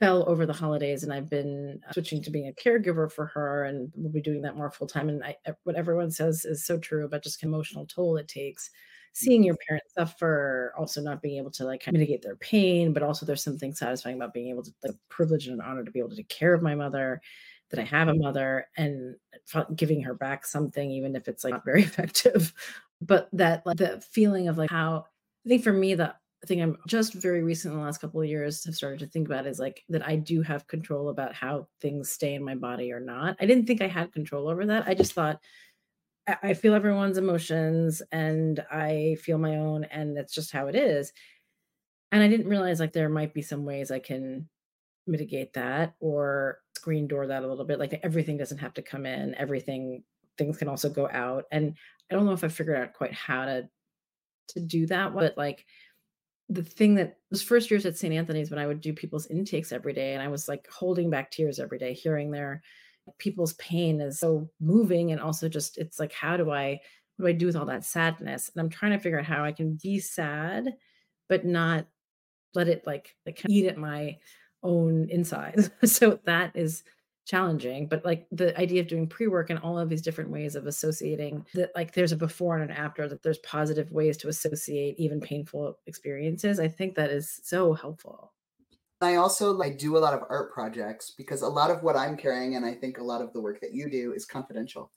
fell 0.00 0.28
over 0.28 0.44
the 0.44 0.52
holidays 0.52 1.04
and 1.04 1.12
I've 1.12 1.30
been 1.30 1.80
uh, 1.88 1.92
switching 1.92 2.22
to 2.22 2.30
being 2.30 2.48
a 2.48 2.52
caregiver 2.52 3.10
for 3.10 3.26
her 3.26 3.64
and 3.64 3.90
we'll 3.94 4.12
be 4.12 4.20
doing 4.20 4.42
that 4.42 4.56
more 4.56 4.70
full 4.70 4.86
time. 4.86 5.08
And 5.08 5.24
I, 5.24 5.36
uh, 5.46 5.52
what 5.64 5.76
everyone 5.76 6.10
says 6.10 6.44
is 6.44 6.66
so 6.66 6.78
true 6.78 7.06
about 7.06 7.22
just 7.22 7.42
emotional 7.42 7.86
toll 7.86 8.16
it 8.18 8.28
takes. 8.28 8.70
Seeing 9.14 9.42
your 9.42 9.56
parents 9.66 9.94
suffer 9.94 10.74
also 10.76 11.00
not 11.00 11.22
being 11.22 11.38
able 11.38 11.50
to 11.52 11.64
like 11.64 11.90
mitigate 11.90 12.20
their 12.20 12.36
pain 12.36 12.92
but 12.92 13.02
also 13.02 13.24
there's 13.24 13.42
something 13.42 13.72
satisfying 13.72 14.16
about 14.16 14.34
being 14.34 14.50
able 14.50 14.62
to 14.62 14.70
like 14.84 14.94
privilege 15.08 15.46
and 15.46 15.62
honor 15.62 15.84
to 15.84 15.90
be 15.90 16.00
able 16.00 16.10
to 16.10 16.16
take 16.16 16.28
care 16.28 16.52
of 16.52 16.60
my 16.60 16.74
mother 16.74 17.22
that 17.70 17.80
I 17.80 17.84
have 17.84 18.08
a 18.08 18.14
mother 18.14 18.66
and 18.76 19.16
giving 19.74 20.02
her 20.02 20.14
back 20.14 20.44
something 20.44 20.90
even 20.90 21.16
if 21.16 21.28
it's 21.28 21.44
like 21.44 21.54
not 21.54 21.64
very 21.64 21.82
effective. 21.84 22.52
But 23.00 23.30
that 23.32 23.64
like 23.64 23.78
the 23.78 24.02
feeling 24.10 24.48
of 24.48 24.58
like 24.58 24.70
how 24.70 25.06
I 25.46 25.48
think 25.48 25.64
for 25.64 25.72
me 25.72 25.94
the 25.94 26.14
I 26.42 26.46
think 26.46 26.62
I'm 26.62 26.76
just 26.86 27.14
very 27.14 27.42
recent 27.42 27.72
in 27.72 27.80
the 27.80 27.84
last 27.84 28.00
couple 28.00 28.20
of 28.20 28.28
years 28.28 28.64
have 28.64 28.74
started 28.74 29.00
to 29.00 29.06
think 29.06 29.26
about 29.26 29.46
is 29.46 29.58
like 29.58 29.82
that 29.88 30.06
I 30.06 30.16
do 30.16 30.42
have 30.42 30.66
control 30.66 31.08
about 31.08 31.34
how 31.34 31.66
things 31.80 32.10
stay 32.10 32.34
in 32.34 32.44
my 32.44 32.54
body 32.54 32.92
or 32.92 33.00
not. 33.00 33.36
I 33.40 33.46
didn't 33.46 33.66
think 33.66 33.80
I 33.80 33.88
had 33.88 34.12
control 34.12 34.48
over 34.48 34.66
that. 34.66 34.86
I 34.86 34.94
just 34.94 35.12
thought 35.12 35.40
I 36.42 36.54
feel 36.54 36.74
everyone's 36.74 37.18
emotions 37.18 38.02
and 38.10 38.64
I 38.70 39.16
feel 39.22 39.38
my 39.38 39.56
own 39.56 39.84
and 39.84 40.16
that's 40.16 40.34
just 40.34 40.50
how 40.50 40.66
it 40.66 40.74
is. 40.74 41.12
And 42.12 42.22
I 42.22 42.28
didn't 42.28 42.48
realize 42.48 42.80
like 42.80 42.92
there 42.92 43.08
might 43.08 43.32
be 43.32 43.42
some 43.42 43.64
ways 43.64 43.90
I 43.90 44.00
can 44.00 44.48
mitigate 45.06 45.52
that 45.54 45.94
or 46.00 46.58
screen 46.76 47.06
door 47.06 47.26
that 47.28 47.44
a 47.44 47.46
little 47.46 47.64
bit. 47.64 47.78
Like 47.78 48.00
everything 48.02 48.36
doesn't 48.36 48.58
have 48.58 48.74
to 48.74 48.82
come 48.82 49.06
in. 49.06 49.34
Everything 49.36 50.02
things 50.36 50.58
can 50.58 50.68
also 50.68 50.90
go 50.90 51.08
out. 51.10 51.44
And 51.50 51.74
I 52.10 52.14
don't 52.14 52.26
know 52.26 52.32
if 52.32 52.44
I 52.44 52.48
figured 52.48 52.76
out 52.76 52.92
quite 52.92 53.12
how 53.12 53.44
to 53.46 53.68
to 54.48 54.60
do 54.60 54.86
that, 54.86 55.14
but 55.14 55.36
like 55.36 55.64
the 56.48 56.62
thing 56.62 56.94
that 56.96 57.18
was 57.30 57.42
first 57.42 57.70
years 57.70 57.86
at 57.86 57.96
St. 57.96 58.14
Anthony's 58.14 58.50
when 58.50 58.58
I 58.58 58.66
would 58.66 58.80
do 58.80 58.92
people's 58.92 59.26
intakes 59.26 59.72
every 59.72 59.92
day, 59.92 60.14
and 60.14 60.22
I 60.22 60.28
was 60.28 60.48
like 60.48 60.68
holding 60.70 61.10
back 61.10 61.30
tears 61.30 61.58
every 61.58 61.78
day, 61.78 61.92
hearing 61.92 62.30
their 62.30 62.62
people's 63.18 63.54
pain 63.54 64.00
is 64.00 64.20
so 64.20 64.48
moving, 64.60 65.12
and 65.12 65.20
also 65.20 65.48
just 65.48 65.78
it's 65.78 65.98
like, 65.98 66.12
how 66.12 66.36
do 66.36 66.50
I 66.50 66.80
what 67.16 67.26
do 67.26 67.28
I 67.28 67.32
do 67.32 67.46
with 67.46 67.56
all 67.56 67.66
that 67.66 67.84
sadness? 67.84 68.50
And 68.54 68.60
I'm 68.60 68.70
trying 68.70 68.92
to 68.92 68.98
figure 68.98 69.18
out 69.18 69.24
how 69.24 69.44
I 69.44 69.52
can 69.52 69.78
be 69.82 69.98
sad, 70.00 70.74
but 71.28 71.44
not 71.44 71.86
let 72.54 72.68
it 72.68 72.86
like, 72.86 73.14
like 73.24 73.42
eat 73.48 73.66
at 73.66 73.78
my 73.78 74.16
own 74.62 75.08
insides. 75.10 75.70
so 75.84 76.20
that 76.24 76.52
is 76.54 76.82
challenging 77.26 77.88
but 77.88 78.04
like 78.04 78.26
the 78.30 78.58
idea 78.58 78.80
of 78.80 78.86
doing 78.86 79.06
pre-work 79.06 79.50
and 79.50 79.58
all 79.58 79.78
of 79.78 79.88
these 79.88 80.00
different 80.00 80.30
ways 80.30 80.54
of 80.54 80.66
associating 80.66 81.44
that 81.54 81.72
like 81.74 81.92
there's 81.92 82.12
a 82.12 82.16
before 82.16 82.56
and 82.56 82.70
an 82.70 82.76
after 82.76 83.08
that 83.08 83.22
there's 83.22 83.38
positive 83.38 83.90
ways 83.90 84.16
to 84.16 84.28
associate 84.28 84.94
even 84.96 85.20
painful 85.20 85.76
experiences 85.86 86.60
i 86.60 86.68
think 86.68 86.94
that 86.94 87.10
is 87.10 87.40
so 87.42 87.72
helpful. 87.72 88.32
I 89.02 89.16
also 89.16 89.52
like 89.52 89.76
do 89.76 89.96
a 89.96 90.00
lot 90.00 90.14
of 90.14 90.22
art 90.30 90.54
projects 90.54 91.10
because 91.10 91.42
a 91.42 91.48
lot 91.48 91.70
of 91.70 91.82
what 91.82 91.96
i'm 91.96 92.16
carrying 92.16 92.54
and 92.56 92.64
i 92.64 92.72
think 92.72 92.98
a 92.98 93.04
lot 93.04 93.20
of 93.20 93.32
the 93.32 93.40
work 93.40 93.60
that 93.60 93.74
you 93.74 93.90
do 93.90 94.12
is 94.12 94.24
confidential. 94.24 94.90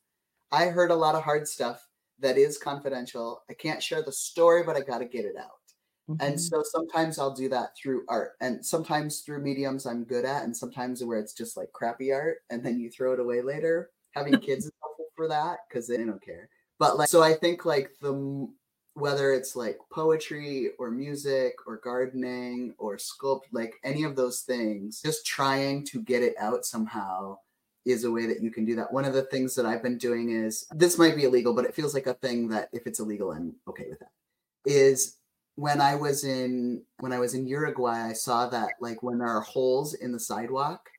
I 0.51 0.67
heard 0.67 0.91
a 0.91 0.95
lot 0.95 1.15
of 1.15 1.24
hard 1.24 1.48
stuff 1.48 1.86
that 2.19 2.38
is 2.38 2.57
confidential. 2.57 3.43
I 3.50 3.53
can't 3.53 3.83
share 3.83 4.03
the 4.03 4.12
story 4.12 4.63
but 4.63 4.77
i 4.77 4.81
got 4.81 5.00
to 5.00 5.05
get 5.05 5.25
it 5.25 5.36
out 5.36 5.59
Mm-hmm. 6.10 6.25
And 6.25 6.42
so 6.42 6.63
sometimes 6.63 7.20
I'll 7.20 7.34
do 7.34 7.50
that 7.50 7.78
through 7.78 8.04
art, 8.10 8.34
and 8.42 8.66
sometimes 8.66 9.20
through 9.20 9.44
mediums 9.44 9.86
I'm 9.86 10.04
good 10.04 10.25
at, 10.25 10.44
and 10.44 10.56
sometimes 10.56 11.04
where 11.04 11.20
it's 11.20 11.34
just 11.34 11.56
like 11.56 11.72
crappy 11.72 12.12
art, 12.12 12.39
and 12.50 12.66
then 12.66 12.80
you 12.80 12.89
throw 12.89 13.13
it 13.13 13.20
away 13.20 13.42
later. 13.42 13.92
Having 14.16 14.39
kids 14.42 14.66
is 14.66 14.72
helpful 14.82 15.06
for 15.16 15.28
that 15.28 15.60
because 15.68 15.88
they 15.88 15.98
don't 15.98 16.22
care. 16.22 16.50
But 16.80 16.98
like, 16.98 17.10
so 17.10 17.22
I 17.22 17.34
think 17.34 17.63
like 17.63 17.92
the 18.01 18.50
whether 18.96 19.34
it's 19.34 19.56
like 19.56 19.78
poetry 19.92 20.72
or 20.80 20.92
music 20.92 21.56
or 21.68 21.78
gardening 21.78 22.74
or 22.78 22.98
sculpt, 22.98 23.44
like 23.51 23.75
any 23.84 24.04
of 24.04 24.16
those 24.16 24.42
things, 24.42 25.01
just 25.01 25.25
trying 25.25 25.86
to 25.86 26.01
get 26.01 26.24
it 26.24 26.36
out 26.39 26.66
somehow 26.66 27.38
is 27.86 28.04
a 28.04 28.12
way 28.12 28.25
that 28.25 28.42
you 28.42 28.51
can 28.51 28.66
do 28.66 28.75
that. 28.75 28.92
One 28.92 29.06
of 29.06 29.13
the 29.13 29.24
things 29.24 29.56
that 29.56 29.66
I've 29.66 29.84
been 29.84 29.98
doing 29.98 30.30
is 30.32 30.66
this 30.72 30.98
might 30.98 31.16
be 31.16 31.24
illegal, 31.24 31.54
but 31.54 31.66
it 31.66 31.75
feels 31.75 31.94
like 31.94 32.08
a 32.08 32.13
thing 32.16 32.50
that 32.50 32.70
if 32.74 32.88
it's 32.88 33.00
illegal, 33.00 33.32
I'm 33.32 33.56
okay 33.68 33.86
with 33.89 34.00
that. 34.00 34.12
Is 34.66 35.18
when 35.60 35.82
I 35.82 35.94
was 35.94 36.24
in 36.24 36.84
when 37.01 37.12
I 37.12 37.20
was 37.20 37.34
in 37.34 37.46
Uruguay, 37.46 38.08
I 38.10 38.13
saw 38.13 38.48
that 38.48 38.70
like 38.80 39.04
when 39.04 39.18
there 39.18 39.28
are 39.28 39.42
holes 39.42 39.94
in 39.94 40.13
the 40.13 40.20
sidewalk, 40.20 40.89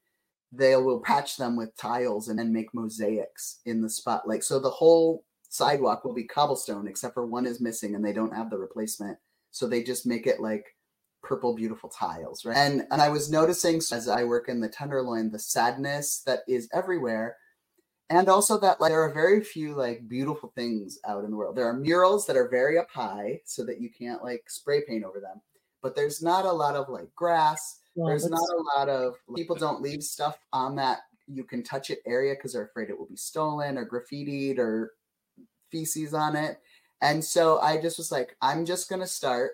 they 0.52 0.76
will 0.76 1.00
patch 1.00 1.38
them 1.38 1.57
with 1.57 1.75
tiles 1.76 2.29
and 2.29 2.38
then 2.38 2.52
make 2.52 2.75
mosaics 2.75 3.61
in 3.64 3.81
the 3.81 3.88
spot. 3.88 4.29
Like 4.29 4.43
so, 4.43 4.59
the 4.59 4.69
whole 4.69 5.25
sidewalk 5.49 6.05
will 6.05 6.12
be 6.12 6.25
cobblestone 6.25 6.87
except 6.87 7.14
for 7.14 7.26
one 7.26 7.47
is 7.47 7.62
missing 7.62 7.95
and 7.95 8.05
they 8.05 8.12
don't 8.12 8.37
have 8.37 8.50
the 8.50 8.59
replacement. 8.59 9.17
So 9.50 9.67
they 9.67 9.83
just 9.83 10.07
make 10.07 10.26
it 10.26 10.40
like 10.40 10.67
purple 11.23 11.57
beautiful 11.57 11.88
tiles, 11.88 12.45
right? 12.45 12.57
And 12.59 12.83
and 12.90 13.00
I 13.00 13.09
was 13.09 13.31
noticing 13.31 13.76
as 13.76 14.09
I 14.09 14.25
work 14.25 14.50
in 14.50 14.61
the 14.61 14.69
tenderloin 14.69 15.31
the 15.31 15.38
sadness 15.38 16.21
that 16.26 16.40
is 16.47 16.69
everywhere 16.75 17.38
and 18.11 18.29
also 18.29 18.59
that 18.59 18.81
like 18.81 18.90
there 18.90 19.02
are 19.02 19.14
very 19.14 19.43
few 19.43 19.75
like 19.75 20.09
beautiful 20.09 20.52
things 20.55 20.99
out 21.07 21.25
in 21.25 21.31
the 21.31 21.37
world. 21.37 21.57
There 21.57 21.69
are 21.69 21.73
murals 21.76 22.26
that 22.26 22.37
are 22.37 22.49
very 22.49 22.76
up 22.79 22.90
high 22.90 23.40
so 23.45 23.64
that 23.64 23.81
you 23.81 23.88
can't 23.88 24.23
like 24.23 24.45
spray 24.49 24.83
paint 24.87 25.05
over 25.05 25.21
them, 25.21 25.40
but 25.81 25.95
there's 25.95 26.21
not 26.21 26.45
a 26.45 26.52
lot 26.52 26.75
of 26.75 26.88
like 26.88 27.14
grass. 27.14 27.79
Yeah, 27.95 28.05
there's 28.07 28.29
not 28.29 28.40
a 28.40 28.79
lot 28.79 28.88
of 28.88 29.14
people 29.37 29.57
don't 29.57 29.81
leave 29.81 30.02
stuff 30.02 30.38
on 30.52 30.76
that 30.76 30.99
you 31.33 31.45
can 31.45 31.62
touch 31.62 31.90
it 31.90 32.00
area 32.07 32.35
because 32.35 32.52
they're 32.52 32.64
afraid 32.64 32.90
it 32.90 32.99
will 32.99 33.07
be 33.07 33.17
stolen 33.17 33.79
or 33.79 33.87
graffitied 33.87 34.59
or 34.59 34.93
feces 35.71 36.12
on 36.12 36.37
it. 36.37 36.59
And 37.00 37.25
so 37.25 37.61
I 37.61 37.81
just 37.81 37.99
was 37.99 38.11
like, 38.12 38.37
I'm 38.43 38.67
just 38.67 38.90
gonna 38.90 39.07
start 39.07 39.52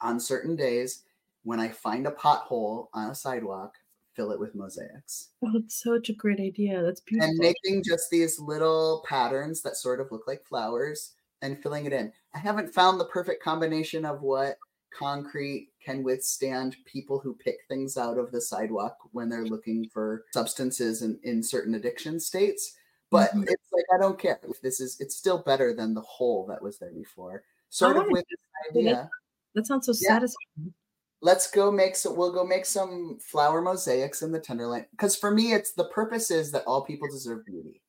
on 0.00 0.18
certain 0.18 0.56
days 0.56 1.04
when 1.44 1.60
I 1.60 1.68
find 1.68 2.06
a 2.06 2.10
pothole 2.10 2.88
on 2.92 3.10
a 3.10 3.14
sidewalk 3.14 3.74
fill 4.20 4.32
it 4.32 4.40
with 4.40 4.54
mosaics. 4.54 5.30
Oh, 5.42 5.52
it's 5.54 5.82
such 5.82 6.10
a 6.10 6.14
great 6.14 6.40
idea. 6.40 6.82
That's 6.82 7.00
beautiful. 7.00 7.30
And 7.30 7.38
making 7.38 7.82
just 7.82 8.10
these 8.10 8.38
little 8.38 9.02
patterns 9.08 9.62
that 9.62 9.76
sort 9.76 9.98
of 9.98 10.12
look 10.12 10.26
like 10.26 10.44
flowers 10.44 11.14
and 11.40 11.62
filling 11.62 11.86
it 11.86 11.92
in. 11.94 12.12
I 12.34 12.38
haven't 12.38 12.74
found 12.74 13.00
the 13.00 13.06
perfect 13.06 13.42
combination 13.42 14.04
of 14.04 14.20
what 14.20 14.58
concrete 14.96 15.70
can 15.82 16.02
withstand 16.02 16.76
people 16.84 17.18
who 17.18 17.34
pick 17.34 17.60
things 17.66 17.96
out 17.96 18.18
of 18.18 18.30
the 18.30 18.42
sidewalk 18.42 18.98
when 19.12 19.30
they're 19.30 19.46
looking 19.46 19.88
for 19.90 20.24
substances 20.34 21.00
in, 21.00 21.18
in 21.22 21.42
certain 21.42 21.74
addiction 21.74 22.20
states. 22.20 22.76
But 23.10 23.30
mm-hmm. 23.30 23.44
it's 23.44 23.72
like 23.72 23.86
I 23.94 23.98
don't 23.98 24.18
care. 24.18 24.38
if 24.46 24.60
This 24.60 24.80
is 24.80 25.00
it's 25.00 25.16
still 25.16 25.38
better 25.38 25.74
than 25.74 25.94
the 25.94 26.02
hole 26.02 26.44
that 26.50 26.62
was 26.62 26.78
there 26.78 26.92
before. 26.92 27.42
Sort 27.70 27.96
of 27.96 28.04
with 28.08 28.24
this 28.28 28.76
idea. 28.76 29.08
That 29.54 29.66
sounds 29.66 29.86
so 29.86 29.92
yeah. 29.92 30.14
satisfying 30.14 30.74
let's 31.22 31.50
go 31.50 31.70
make 31.70 31.96
some 31.96 32.16
we'll 32.16 32.32
go 32.32 32.44
make 32.44 32.66
some 32.66 33.18
flower 33.20 33.60
mosaics 33.60 34.22
in 34.22 34.32
the 34.32 34.40
tenderloin. 34.40 34.86
Because 34.90 35.16
for 35.16 35.30
me 35.30 35.52
it's 35.52 35.72
the 35.72 35.84
purpose 35.86 36.30
is 36.30 36.50
that 36.52 36.64
all 36.66 36.84
people 36.84 37.08
deserve 37.08 37.44
beauty 37.44 37.82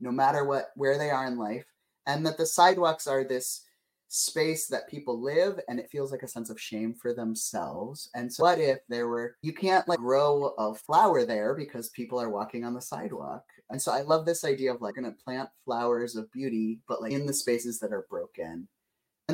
no 0.00 0.10
matter 0.10 0.44
what 0.44 0.70
where 0.76 0.98
they 0.98 1.10
are 1.10 1.26
in 1.26 1.38
life 1.38 1.64
and 2.06 2.24
that 2.26 2.36
the 2.36 2.46
sidewalks 2.46 3.06
are 3.06 3.24
this 3.24 3.62
space 4.08 4.68
that 4.68 4.88
people 4.88 5.20
live 5.20 5.58
and 5.68 5.80
it 5.80 5.90
feels 5.90 6.12
like 6.12 6.22
a 6.22 6.28
sense 6.28 6.48
of 6.48 6.60
shame 6.60 6.94
for 6.94 7.12
themselves. 7.12 8.08
And 8.14 8.32
so 8.32 8.44
what 8.44 8.60
if 8.60 8.78
there 8.88 9.08
were 9.08 9.36
you 9.42 9.52
can't 9.52 9.88
like 9.88 9.98
grow 9.98 10.54
a 10.58 10.74
flower 10.74 11.24
there 11.24 11.54
because 11.54 11.88
people 11.90 12.20
are 12.20 12.30
walking 12.30 12.64
on 12.64 12.74
the 12.74 12.80
sidewalk. 12.80 13.44
And 13.70 13.82
so 13.82 13.92
i 13.92 14.02
love 14.02 14.24
this 14.24 14.44
idea 14.44 14.72
of 14.72 14.80
like 14.80 14.94
gonna 14.94 15.12
plant 15.24 15.48
flowers 15.64 16.14
of 16.14 16.30
beauty 16.30 16.80
but 16.86 17.02
like 17.02 17.12
in 17.12 17.26
the 17.26 17.32
spaces 17.32 17.80
that 17.80 17.92
are 17.92 18.06
broken 18.08 18.68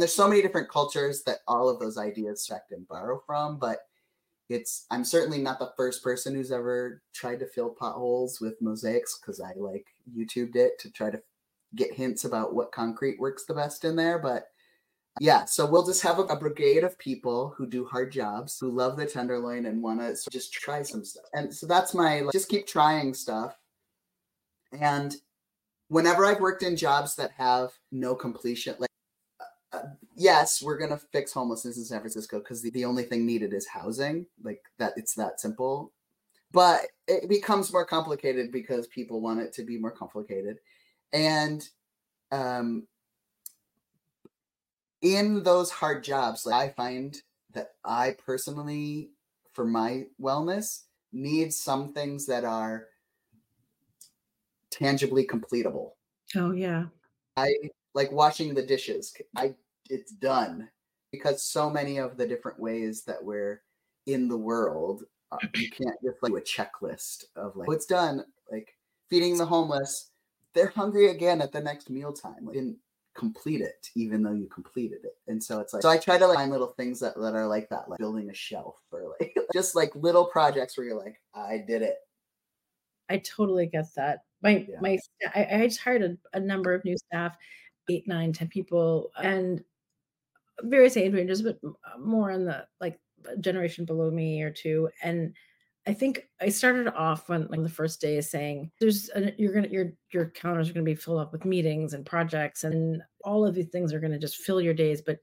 there's 0.03 0.15
so 0.15 0.29
many 0.29 0.43
different 0.43 0.69
cultures 0.69 1.23
that 1.23 1.39
all 1.47 1.69
of 1.69 1.79
those 1.79 1.97
ideas 1.97 2.45
checked 2.45 2.73
and 2.73 2.89
borrow 2.89 3.23
from 3.25 3.57
but 3.59 3.79
it's 4.49 4.87
i'm 4.91 5.05
certainly 5.05 5.39
not 5.39 5.59
the 5.59 5.73
first 5.77 6.03
person 6.03 6.35
who's 6.35 6.51
ever 6.51 7.01
tried 7.13 7.39
to 7.39 7.47
fill 7.47 7.71
potholes 7.71 8.41
with 8.41 8.61
mosaics 8.61 9.19
because 9.21 9.41
i 9.41 9.53
like 9.57 9.87
youtubed 10.13 10.57
it 10.57 10.79
to 10.79 10.91
try 10.91 11.09
to 11.09 11.23
get 11.77 11.95
hints 11.95 12.25
about 12.25 12.55
what 12.55 12.73
concrete 12.73 13.19
works 13.21 13.45
the 13.45 13.55
best 13.55 13.85
in 13.85 13.95
there 13.95 14.19
but 14.19 14.49
yeah 15.21 15.45
so 15.45 15.65
we'll 15.65 15.87
just 15.87 16.03
have 16.03 16.19
a, 16.19 16.23
a 16.23 16.37
brigade 16.37 16.83
of 16.85 16.99
people 16.99 17.55
who 17.57 17.67
do 17.67 17.85
hard 17.85 18.11
jobs 18.11 18.59
who 18.59 18.71
love 18.71 18.97
the 18.97 19.07
tenderloin 19.07 19.67
and 19.67 19.81
want 19.81 20.01
to 20.01 20.17
just 20.31 20.55
try 20.55 20.83
some 20.83 21.05
stuff. 21.05 21.25
And 21.35 21.55
so 21.55 21.67
that's 21.67 21.93
my 21.93 22.21
like, 22.21 22.33
just 22.33 22.49
keep 22.49 22.67
trying 22.67 23.13
stuff. 23.13 23.55
And 24.81 25.15
whenever 25.89 26.25
i've 26.25 26.41
worked 26.41 26.63
in 26.63 26.75
jobs 26.75 27.15
that 27.17 27.31
have 27.33 27.69
no 27.93 28.15
completion 28.15 28.75
like 28.79 28.89
yes, 30.23 30.63
we're 30.63 30.79
gonna 30.79 30.99
fix 30.99 31.33
homelessness 31.33 31.77
in 31.77 31.85
San 31.85 32.01
Francisco 32.01 32.39
because 32.39 32.63
the, 32.63 32.71
the 32.71 32.85
only 32.85 33.03
thing 33.03 33.27
needed 33.27 33.53
is 33.53 33.67
housing. 33.67 34.27
Like 34.43 34.63
that, 34.79 34.93
it's 34.97 35.15
that 35.15 35.41
simple. 35.41 35.93
But 36.53 36.83
it 37.09 37.29
becomes 37.29 37.73
more 37.73 37.85
complicated 37.85 38.53
because 38.53 38.87
people 38.87 39.21
want 39.21 39.41
it 39.41 39.53
to 39.55 39.65
be 39.65 39.79
more 39.79 39.91
complicated, 39.91 40.59
and 41.13 41.67
um, 42.31 42.87
in 45.01 45.43
those 45.43 45.71
hard 45.71 46.05
jobs, 46.05 46.47
like 46.47 46.55
I 46.55 46.73
find 46.75 47.21
that 47.53 47.73
I 47.85 48.17
personally, 48.25 49.11
for 49.53 49.65
my 49.65 50.05
wellness, 50.21 50.83
need 51.13 51.53
some 51.53 51.93
things 51.93 52.27
that 52.27 52.45
are 52.45 52.87
tangibly 54.71 55.27
completable. 55.27 55.93
Oh 56.37 56.53
yeah. 56.53 56.87
I 57.37 57.53
like 57.95 58.13
washing 58.13 58.55
the 58.55 58.65
dishes. 58.65 59.15
I 59.37 59.55
it's 59.93 60.13
done 60.13 60.69
because 61.13 61.45
so 61.45 61.69
many 61.69 61.99
of 61.99 62.17
the 62.17 62.27
different 62.27 62.59
ways 62.59 63.05
that 63.05 63.23
we're 63.23 63.63
in 64.07 64.27
the 64.27 64.37
world, 64.37 65.05
uh, 65.31 65.37
you 65.55 65.71
can't 65.71 65.97
just 66.03 66.23
like 66.23 66.33
do 66.33 66.39
a 66.39 66.41
checklist 66.41 67.25
of 67.37 67.55
like, 67.55 67.69
what's 67.69 67.87
done. 67.87 68.25
Like 68.51 68.75
feeding 69.09 69.37
the 69.37 69.47
homeless, 69.47 70.11
they're 70.55 70.73
hungry 70.75 71.11
again 71.11 71.41
at 71.41 71.53
the 71.53 71.61
next 71.61 71.91
mealtime. 71.91 72.45
Like, 72.45 72.55
didn't 72.55 72.79
complete 73.15 73.61
it, 73.61 73.89
even 73.95 74.23
though 74.23 74.33
you 74.33 74.47
completed 74.47 75.05
it. 75.05 75.17
And 75.29 75.43
so 75.43 75.61
it's 75.61 75.75
like, 75.75 75.83
so 75.83 75.91
I 75.91 75.99
try 75.99 76.17
to 76.17 76.27
like, 76.27 76.37
find 76.37 76.51
little 76.51 76.75
things 76.79 76.99
that, 77.01 77.15
that 77.17 77.35
are 77.35 77.47
like 77.47 77.69
that, 77.69 77.91
like 77.91 77.99
building 77.99 78.31
a 78.31 78.35
shelf 78.35 78.81
or 78.91 79.15
like 79.21 79.37
just 79.53 79.77
like 79.77 79.95
little 79.95 80.25
projects 80.25 80.77
where 80.77 80.87
you're 80.87 80.99
like, 80.99 81.21
I 81.35 81.63
did 81.67 81.83
it. 81.83 81.97
I 83.11 83.19
totally 83.19 83.67
get 83.67 83.85
that. 83.97 84.21
My, 84.43 84.67
yeah. 84.69 84.77
my, 84.81 84.99
I, 85.35 85.47
I 85.53 85.67
just 85.67 85.81
hired 85.81 86.03
a, 86.03 86.17
a 86.33 86.41
number 86.41 86.73
of 86.73 86.85
new 86.85 86.97
staff, 86.97 87.37
eight, 87.91 88.09
nine, 88.09 88.33
ten 88.33 88.49
people, 88.49 89.11
and 89.23 89.63
various 90.63 90.97
age 90.97 91.15
ranges, 91.15 91.43
but 91.43 91.59
uh, 91.65 91.99
more 91.99 92.31
on 92.31 92.45
the 92.45 92.67
like 92.81 92.99
generation 93.41 93.85
below 93.85 94.11
me 94.11 94.43
or 94.43 94.51
two. 94.51 94.89
And 95.03 95.35
I 95.87 95.95
think 95.95 96.29
I 96.41 96.49
started 96.49 96.89
off 96.95 97.29
when 97.29 97.49
like 97.49 97.63
the 97.63 97.69
first 97.69 98.01
day 98.01 98.17
is 98.17 98.31
saying 98.31 98.71
there's 98.81 99.11
you're 99.37 99.53
gonna 99.53 99.69
your 99.69 99.93
your 100.13 100.27
calendars 100.27 100.71
are 100.71 100.73
gonna 100.73 100.85
be 100.85 100.95
filled 100.95 101.21
up 101.21 101.33
with 101.33 101.45
meetings 101.45 101.93
and 101.93 102.07
projects 102.07 102.63
and 102.63 103.03
all 103.25 103.45
of 103.45 103.55
these 103.55 103.69
things 103.69 103.93
are 103.93 104.01
gonna 104.01 104.19
just 104.19 104.37
fill 104.37 104.61
your 104.61 104.75
days. 104.75 105.03
But 105.03 105.19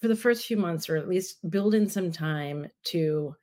for 0.00 0.08
the 0.08 0.16
first 0.16 0.46
few 0.46 0.56
months, 0.56 0.88
or 0.88 0.96
at 0.96 1.08
least 1.08 1.48
build 1.48 1.74
in 1.74 1.88
some 1.88 2.10
time 2.10 2.66
to 2.84 3.36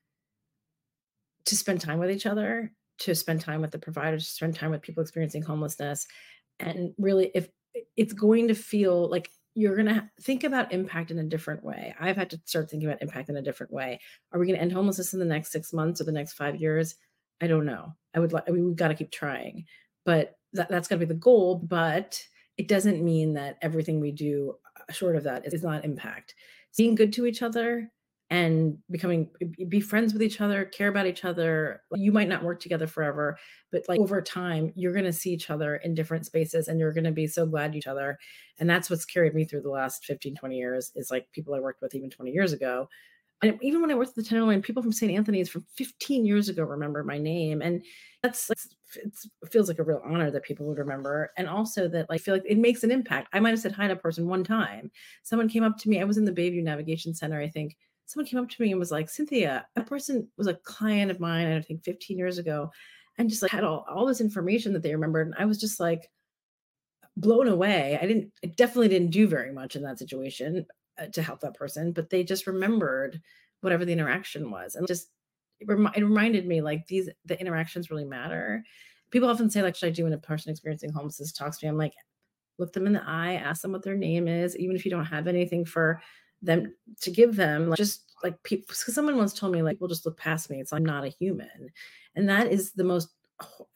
to 1.45 1.55
spend 1.55 1.79
time 1.79 1.99
with 1.99 2.11
each 2.11 2.25
other, 2.25 2.73
to 2.99 3.15
spend 3.15 3.39
time 3.39 3.61
with 3.61 3.71
the 3.71 3.79
providers, 3.79 4.25
to 4.25 4.33
spend 4.33 4.55
time 4.55 4.71
with 4.71 4.81
people 4.81 5.01
experiencing 5.01 5.41
homelessness, 5.41 6.05
and 6.59 6.93
really 6.97 7.31
if 7.33 7.47
it's 7.95 8.13
going 8.13 8.49
to 8.49 8.55
feel 8.55 9.09
like 9.09 9.29
you're 9.59 9.75
going 9.75 9.93
to 9.93 10.09
think 10.21 10.45
about 10.45 10.71
impact 10.71 11.11
in 11.11 11.19
a 11.19 11.23
different 11.23 11.63
way. 11.65 11.93
I've 11.99 12.15
had 12.15 12.29
to 12.29 12.41
start 12.45 12.69
thinking 12.69 12.87
about 12.87 13.01
impact 13.01 13.27
in 13.27 13.35
a 13.35 13.41
different 13.41 13.73
way. 13.73 13.99
Are 14.31 14.39
we 14.39 14.45
going 14.45 14.55
to 14.55 14.61
end 14.61 14.71
homelessness 14.71 15.13
in 15.13 15.19
the 15.19 15.25
next 15.25 15.51
six 15.51 15.73
months 15.73 15.99
or 15.99 16.05
the 16.05 16.13
next 16.13 16.33
five 16.33 16.55
years? 16.61 16.95
I 17.41 17.47
don't 17.47 17.65
know. 17.65 17.93
I 18.15 18.19
would 18.19 18.31
like, 18.31 18.45
I 18.47 18.51
mean, 18.51 18.65
we've 18.65 18.75
got 18.75 18.87
to 18.87 18.95
keep 18.95 19.11
trying, 19.11 19.65
but 20.05 20.37
that, 20.53 20.69
that's 20.69 20.87
got 20.87 20.95
to 20.95 20.99
be 20.99 21.05
the 21.05 21.13
goal. 21.13 21.55
But 21.55 22.23
it 22.57 22.69
doesn't 22.69 23.03
mean 23.03 23.33
that 23.33 23.57
everything 23.61 23.99
we 23.99 24.13
do 24.13 24.55
uh, 24.77 24.93
short 24.93 25.17
of 25.17 25.23
that 25.23 25.45
is 25.45 25.61
not 25.61 25.83
impact. 25.83 26.35
Being 26.77 26.95
good 26.95 27.11
to 27.13 27.25
each 27.25 27.41
other, 27.41 27.91
and 28.31 28.77
becoming 28.91 29.29
be 29.67 29.79
friends 29.79 30.13
with 30.13 30.21
each 30.21 30.39
other 30.39 30.65
care 30.65 30.87
about 30.87 31.07
each 31.07 31.25
other 31.25 31.81
you 31.95 32.11
might 32.11 32.27
not 32.27 32.43
work 32.43 32.59
together 32.59 32.85
forever 32.85 33.37
but 33.71 33.83
like 33.87 33.99
over 33.99 34.21
time 34.21 34.71
you're 34.75 34.93
going 34.93 35.05
to 35.05 35.13
see 35.13 35.31
each 35.31 35.49
other 35.49 35.77
in 35.77 35.95
different 35.95 36.25
spaces 36.25 36.67
and 36.67 36.79
you're 36.79 36.93
going 36.93 37.03
to 37.03 37.11
be 37.11 37.27
so 37.27 37.45
glad 37.45 37.75
each 37.75 37.87
other 37.87 38.17
and 38.59 38.69
that's 38.69 38.89
what's 38.89 39.05
carried 39.05 39.33
me 39.33 39.45
through 39.45 39.61
the 39.61 39.69
last 39.69 40.05
15 40.05 40.35
20 40.35 40.55
years 40.55 40.91
is 40.95 41.09
like 41.09 41.31
people 41.31 41.55
i 41.55 41.59
worked 41.59 41.81
with 41.81 41.95
even 41.95 42.09
20 42.09 42.31
years 42.31 42.53
ago 42.53 42.87
and 43.41 43.57
even 43.61 43.79
when 43.79 43.89
I 43.89 43.95
worked 43.95 44.09
at 44.09 44.15
the 44.15 44.23
Tenderloin, 44.23 44.61
people 44.61 44.83
from 44.83 44.91
St. 44.91 45.11
Anthony's 45.11 45.49
from 45.49 45.65
15 45.75 46.25
years 46.25 46.49
ago 46.49 46.63
remember 46.63 47.03
my 47.03 47.17
name. 47.17 47.61
And 47.61 47.83
that's 48.21 48.49
it 48.95 49.49
feels 49.49 49.69
like 49.69 49.79
a 49.79 49.83
real 49.83 50.01
honor 50.03 50.29
that 50.31 50.43
people 50.43 50.65
would 50.67 50.77
remember. 50.77 51.31
And 51.37 51.47
also 51.47 51.87
that 51.87 52.09
like, 52.09 52.19
I 52.19 52.23
feel 52.23 52.33
like 52.33 52.43
it 52.45 52.57
makes 52.57 52.83
an 52.83 52.91
impact. 52.91 53.29
I 53.31 53.39
might 53.39 53.51
have 53.51 53.59
said 53.59 53.71
hi 53.71 53.87
to 53.87 53.93
a 53.93 53.95
person 53.95 54.27
one 54.27 54.43
time. 54.43 54.91
Someone 55.23 55.47
came 55.47 55.63
up 55.63 55.77
to 55.77 55.89
me. 55.89 56.01
I 56.01 56.03
was 56.03 56.17
in 56.17 56.25
the 56.25 56.33
Bayview 56.33 56.63
Navigation 56.63 57.13
Center, 57.13 57.39
I 57.39 57.47
think. 57.47 57.77
Someone 58.09 58.27
came 58.27 58.39
up 58.39 58.49
to 58.49 58.61
me 58.61 58.71
and 58.71 58.79
was 58.79 58.91
like, 58.91 59.09
Cynthia, 59.09 59.67
a 59.75 59.83
person 59.83 60.27
was 60.35 60.47
a 60.47 60.55
client 60.55 61.11
of 61.11 61.19
mine, 61.19 61.47
I 61.47 61.61
think 61.61 61.83
15 61.83 62.17
years 62.17 62.39
ago, 62.39 62.71
and 63.17 63.29
just 63.29 63.43
like 63.43 63.51
had 63.51 63.63
all, 63.63 63.85
all 63.89 64.05
this 64.05 64.21
information 64.21 64.73
that 64.73 64.81
they 64.81 64.93
remembered. 64.93 65.27
And 65.27 65.35
I 65.37 65.45
was 65.45 65.59
just 65.59 65.79
like, 65.79 66.09
blown 67.15 67.47
away. 67.47 67.99
I 68.01 68.07
didn't, 68.07 68.31
I 68.43 68.47
definitely 68.47 68.87
didn't 68.87 69.11
do 69.11 69.27
very 69.27 69.51
much 69.51 69.75
in 69.75 69.83
that 69.83 69.99
situation. 69.99 70.65
Uh, 70.99 71.05
to 71.07 71.21
help 71.21 71.39
that 71.39 71.53
person, 71.53 71.93
but 71.93 72.09
they 72.09 72.23
just 72.25 72.45
remembered 72.45 73.21
whatever 73.61 73.85
the 73.85 73.93
interaction 73.93 74.51
was, 74.51 74.75
and 74.75 74.85
just 74.85 75.09
it, 75.61 75.69
it 75.69 76.03
reminded 76.03 76.45
me 76.45 76.61
like 76.61 76.85
these 76.87 77.09
the 77.23 77.39
interactions 77.39 77.89
really 77.89 78.03
matter. 78.03 78.63
People 79.09 79.29
often 79.29 79.49
say 79.49 79.61
like, 79.61 79.77
should 79.77 79.87
I 79.87 79.91
do 79.91 80.03
when 80.03 80.13
a 80.13 80.17
person 80.17 80.51
experiencing 80.51 80.91
homelessness 80.91 81.31
talks 81.31 81.57
to 81.59 81.65
me? 81.65 81.69
I'm 81.69 81.77
like, 81.77 81.93
look 82.57 82.73
them 82.73 82.85
in 82.85 82.93
the 82.93 83.07
eye, 83.07 83.35
ask 83.35 83.61
them 83.61 83.71
what 83.71 83.83
their 83.83 83.95
name 83.95 84.27
is, 84.27 84.57
even 84.57 84.75
if 84.75 84.83
you 84.83 84.91
don't 84.91 85.05
have 85.05 85.27
anything 85.27 85.63
for 85.63 86.01
them 86.41 86.73
to 87.01 87.11
give 87.11 87.35
them. 87.35 87.69
Like, 87.69 87.77
just 87.77 88.03
like 88.23 88.41
people, 88.43 88.65
because 88.67 88.93
someone 88.93 89.17
once 89.17 89.33
told 89.33 89.53
me 89.53 89.61
like, 89.61 89.77
"We'll 89.79 89.89
just 89.89 90.05
look 90.05 90.17
past 90.17 90.49
me. 90.49 90.59
It's 90.59 90.73
I'm 90.73 90.85
not 90.85 91.05
a 91.05 91.09
human," 91.09 91.69
and 92.15 92.27
that 92.29 92.51
is 92.51 92.71
the 92.73 92.83
most 92.83 93.09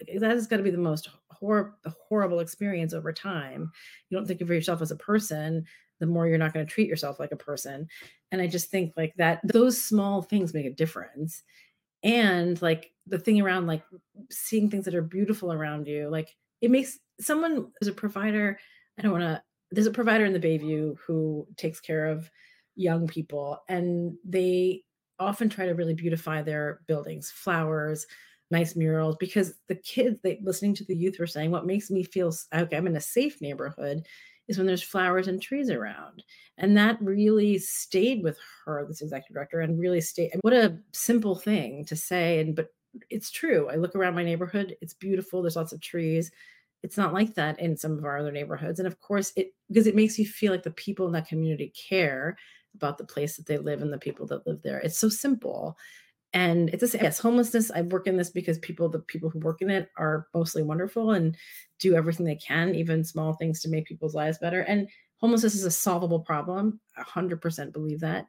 that 0.08 0.32
is 0.32 0.48
got 0.48 0.58
to 0.58 0.64
be 0.64 0.72
the 0.72 0.78
most 0.78 1.10
hor- 1.30 1.76
horrible 1.86 2.40
experience 2.40 2.94
over 2.94 3.14
time. 3.14 3.72
You 4.10 4.18
don't 4.18 4.28
think 4.28 4.42
of 4.42 4.50
yourself 4.50 4.82
as 4.82 4.92
a 4.92 4.96
person, 4.96 5.66
the 6.00 6.06
more 6.06 6.28
you're 6.28 6.38
not 6.38 6.54
going 6.54 6.66
to 6.66 6.72
treat 6.72 6.88
yourself 6.88 7.20
like 7.20 7.32
a 7.32 7.38
person. 7.38 7.88
And 8.32 8.42
I 8.42 8.48
just 8.48 8.70
think 8.70 8.94
like 8.98 9.14
that, 9.18 9.40
those 9.44 9.82
small 9.82 10.22
things 10.22 10.54
make 10.54 10.66
a 10.66 10.72
difference. 10.72 11.44
And 12.04 12.62
like 12.62 12.92
the 13.08 13.20
thing 13.20 13.40
around 13.42 13.68
like 13.68 13.84
seeing 14.30 14.70
things 14.70 14.86
that 14.86 14.96
are 14.96 15.02
beautiful 15.02 15.54
around 15.54 15.88
you, 15.88 16.10
like 16.10 16.36
it 16.62 16.72
makes 16.72 17.00
someone 17.20 17.72
as 17.82 17.88
a 17.88 17.94
provider, 17.94 18.60
I 18.98 19.02
don't 19.02 19.12
want 19.12 19.24
to, 19.24 19.42
there's 19.72 19.88
a 19.88 19.92
provider 19.92 20.26
in 20.26 20.34
the 20.34 20.40
Bayview 20.40 20.98
who 21.06 21.48
takes 21.58 21.80
care 21.80 22.08
of 22.08 22.30
young 22.76 23.08
people 23.08 23.60
and 23.70 24.16
they 24.26 24.84
often 25.20 25.50
try 25.50 25.66
to 25.66 25.76
really 25.76 25.94
beautify 25.94 26.42
their 26.42 26.82
buildings, 26.88 27.32
flowers, 27.32 28.06
nice 28.52 28.76
murals 28.76 29.16
because 29.20 29.56
the 29.68 29.76
kids 29.76 30.20
they 30.22 30.40
listening 30.44 30.76
to 30.76 30.86
the 30.86 30.96
youth 30.96 31.16
were 31.18 31.26
saying 31.26 31.50
what 31.50 31.66
makes 31.66 31.90
me 31.90 32.04
feel 32.04 32.32
okay 32.54 32.78
i'm 32.78 32.86
in 32.86 32.96
a 32.96 33.02
safe 33.02 33.42
neighborhood 33.42 34.04
is 34.48 34.58
when 34.58 34.68
there's 34.68 34.84
flowers 34.84 35.28
and 35.28 35.42
trees 35.42 35.70
around. 35.70 36.24
And 36.58 36.76
that 36.78 37.02
really 37.02 37.58
stayed 37.58 38.24
with 38.24 38.38
her, 38.66 38.86
this 38.88 39.02
executive 39.02 39.34
director, 39.34 39.62
and 39.62 39.80
really 39.80 40.02
stayed. 40.02 40.32
What 40.42 40.54
a 40.54 40.78
simple 40.92 41.36
thing 41.36 41.86
to 41.86 41.96
say. 41.96 42.40
And 42.40 42.56
but 42.56 42.68
it's 43.10 43.32
true. 43.32 43.70
I 43.70 43.76
look 43.76 43.96
around 43.96 44.16
my 44.16 44.24
neighborhood, 44.24 44.76
it's 44.82 44.94
beautiful. 44.94 45.42
There's 45.42 45.56
lots 45.56 45.74
of 45.74 45.82
trees. 45.82 46.32
It's 46.84 46.98
not 46.98 47.14
like 47.14 47.34
that 47.36 47.60
in 47.60 47.78
some 47.78 47.98
of 47.98 48.04
our 48.04 48.18
other 48.18 48.32
neighborhoods. 48.32 48.80
And 48.80 48.88
of 48.88 49.00
course, 49.00 49.32
it 49.36 49.54
because 49.70 49.88
it 49.88 49.96
makes 49.96 50.20
you 50.20 50.28
feel 50.28 50.52
like 50.52 50.64
the 50.64 50.72
people 50.72 51.08
in 51.08 51.14
that 51.14 51.28
community 51.28 51.74
care 51.90 52.38
about 52.76 52.98
the 52.98 53.06
place 53.06 53.38
that 53.38 53.46
they 53.46 53.58
live 53.58 53.82
and 53.82 53.92
the 53.92 53.98
people 53.98 54.26
that 54.28 54.46
live 54.48 54.62
there. 54.64 54.80
It's 54.80 54.98
so 54.98 55.10
simple. 55.10 55.78
And 56.34 56.70
it's 56.70 56.96
a 56.96 56.98
yes 56.98 57.20
homelessness 57.20 57.70
i 57.70 57.82
work 57.82 58.08
in 58.08 58.18
this 58.18 58.32
because 58.32 58.58
people 58.58 58.90
the 58.90 59.00
people 59.00 59.30
who 59.30 59.40
work 59.40 59.62
in 59.62 59.70
it 59.70 59.90
are 59.98 60.28
mostly 60.34 60.64
wonderful 60.64 61.12
and 61.12 61.38
do 61.80 61.96
everything 61.96 62.26
they 62.26 62.36
can 62.36 62.74
even 62.74 63.04
small 63.04 63.34
things 63.34 63.62
to 63.62 63.70
make 63.70 63.86
people's 63.86 64.16
lives 64.16 64.40
better. 64.40 64.62
And 64.62 64.90
homelessness 65.18 65.54
is 65.54 65.66
a 65.66 65.72
solvable 65.72 66.22
problem 66.22 66.80
100% 67.00 67.72
believe 67.72 68.00
that. 68.00 68.26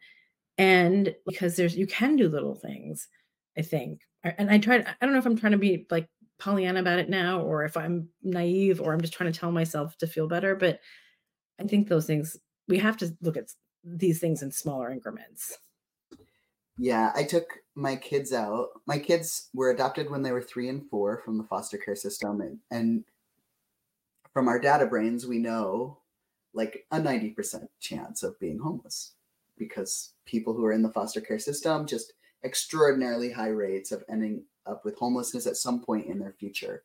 And 0.58 1.14
because 1.26 1.56
there's 1.56 1.76
you 1.76 1.86
can 1.86 2.16
do 2.16 2.28
little 2.28 2.54
things 2.54 3.08
i 3.56 3.62
think. 3.62 4.00
And 4.22 4.50
i 4.50 4.58
tried 4.58 4.86
i 4.86 4.94
don't 5.00 5.12
know 5.12 5.18
if 5.18 5.26
i'm 5.26 5.36
trying 5.36 5.52
to 5.52 5.58
be 5.58 5.86
like 5.90 6.06
pollyanna 6.38 6.80
about 6.80 6.98
it 6.98 7.08
now 7.08 7.40
or 7.40 7.64
if 7.64 7.76
i'm 7.76 8.08
naive 8.22 8.80
or 8.80 8.92
i'm 8.92 9.00
just 9.00 9.14
trying 9.14 9.32
to 9.32 9.38
tell 9.38 9.52
myself 9.52 9.96
to 9.98 10.06
feel 10.06 10.26
better 10.26 10.56
but 10.56 10.80
i 11.60 11.64
think 11.64 11.88
those 11.88 12.06
things 12.06 12.36
we 12.68 12.78
have 12.78 12.96
to 12.96 13.16
look 13.22 13.36
at 13.36 13.50
these 13.84 14.18
things 14.18 14.42
in 14.42 14.50
smaller 14.50 14.90
increments 14.90 15.58
yeah, 16.76 17.12
I 17.14 17.24
took 17.24 17.58
my 17.74 17.96
kids 17.96 18.32
out. 18.32 18.68
My 18.86 18.98
kids 18.98 19.48
were 19.54 19.70
adopted 19.70 20.10
when 20.10 20.22
they 20.22 20.32
were 20.32 20.42
three 20.42 20.68
and 20.68 20.88
four 20.88 21.18
from 21.24 21.38
the 21.38 21.44
foster 21.44 21.78
care 21.78 21.94
system. 21.94 22.40
And, 22.40 22.58
and 22.70 23.04
from 24.32 24.48
our 24.48 24.58
data 24.58 24.86
brains, 24.86 25.26
we 25.26 25.38
know 25.38 25.98
like 26.52 26.86
a 26.90 26.98
90% 26.98 27.68
chance 27.80 28.22
of 28.22 28.38
being 28.40 28.58
homeless 28.58 29.14
because 29.56 30.14
people 30.26 30.52
who 30.52 30.64
are 30.64 30.72
in 30.72 30.82
the 30.82 30.92
foster 30.92 31.20
care 31.20 31.38
system 31.38 31.86
just 31.86 32.12
extraordinarily 32.44 33.30
high 33.30 33.48
rates 33.48 33.92
of 33.92 34.04
ending 34.08 34.44
up 34.66 34.84
with 34.84 34.98
homelessness 34.98 35.46
at 35.46 35.56
some 35.56 35.80
point 35.80 36.06
in 36.06 36.18
their 36.18 36.32
future. 36.32 36.82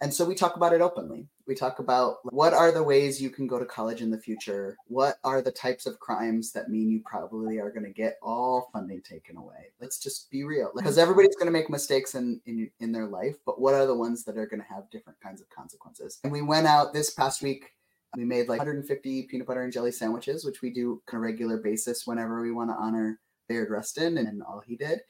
And 0.00 0.12
so 0.12 0.26
we 0.26 0.34
talk 0.34 0.56
about 0.56 0.74
it 0.74 0.80
openly. 0.82 1.28
We 1.46 1.54
talk 1.54 1.78
about 1.78 2.16
what 2.24 2.52
are 2.52 2.72
the 2.72 2.82
ways 2.82 3.20
you 3.20 3.30
can 3.30 3.46
go 3.46 3.58
to 3.58 3.64
college 3.64 4.00
in 4.00 4.10
the 4.10 4.18
future? 4.18 4.76
What 4.86 5.16
are 5.24 5.42
the 5.42 5.50
types 5.50 5.86
of 5.86 5.98
crimes 5.98 6.52
that 6.52 6.68
mean 6.68 6.90
you 6.90 7.02
probably 7.04 7.58
are 7.58 7.70
going 7.70 7.84
to 7.84 7.92
get 7.92 8.18
all 8.22 8.70
funding 8.72 9.02
taken 9.02 9.36
away? 9.36 9.72
Let's 9.80 9.98
just 9.98 10.30
be 10.30 10.44
real. 10.44 10.70
Because 10.74 10.98
everybody's 10.98 11.36
going 11.36 11.46
to 11.46 11.52
make 11.52 11.70
mistakes 11.70 12.14
in, 12.14 12.40
in 12.46 12.70
in 12.80 12.92
their 12.92 13.06
life, 13.06 13.36
but 13.44 13.60
what 13.60 13.74
are 13.74 13.86
the 13.86 13.94
ones 13.94 14.24
that 14.24 14.38
are 14.38 14.46
going 14.46 14.62
to 14.62 14.74
have 14.74 14.90
different 14.90 15.20
kinds 15.20 15.40
of 15.40 15.48
consequences? 15.50 16.20
And 16.24 16.32
we 16.32 16.42
went 16.42 16.66
out 16.66 16.92
this 16.92 17.10
past 17.10 17.42
week 17.42 17.72
we 18.14 18.26
made 18.26 18.46
like 18.46 18.58
150 18.58 19.22
peanut 19.22 19.46
butter 19.46 19.62
and 19.62 19.72
jelly 19.72 19.90
sandwiches, 19.90 20.44
which 20.44 20.60
we 20.60 20.68
do 20.68 21.00
on 21.10 21.16
a 21.16 21.18
regular 21.18 21.56
basis 21.56 22.06
whenever 22.06 22.42
we 22.42 22.52
want 22.52 22.68
to 22.68 22.76
honor 22.76 23.18
Bayard 23.48 23.70
Rustin 23.70 24.18
and 24.18 24.42
all 24.42 24.60
he 24.60 24.76
did. 24.76 25.00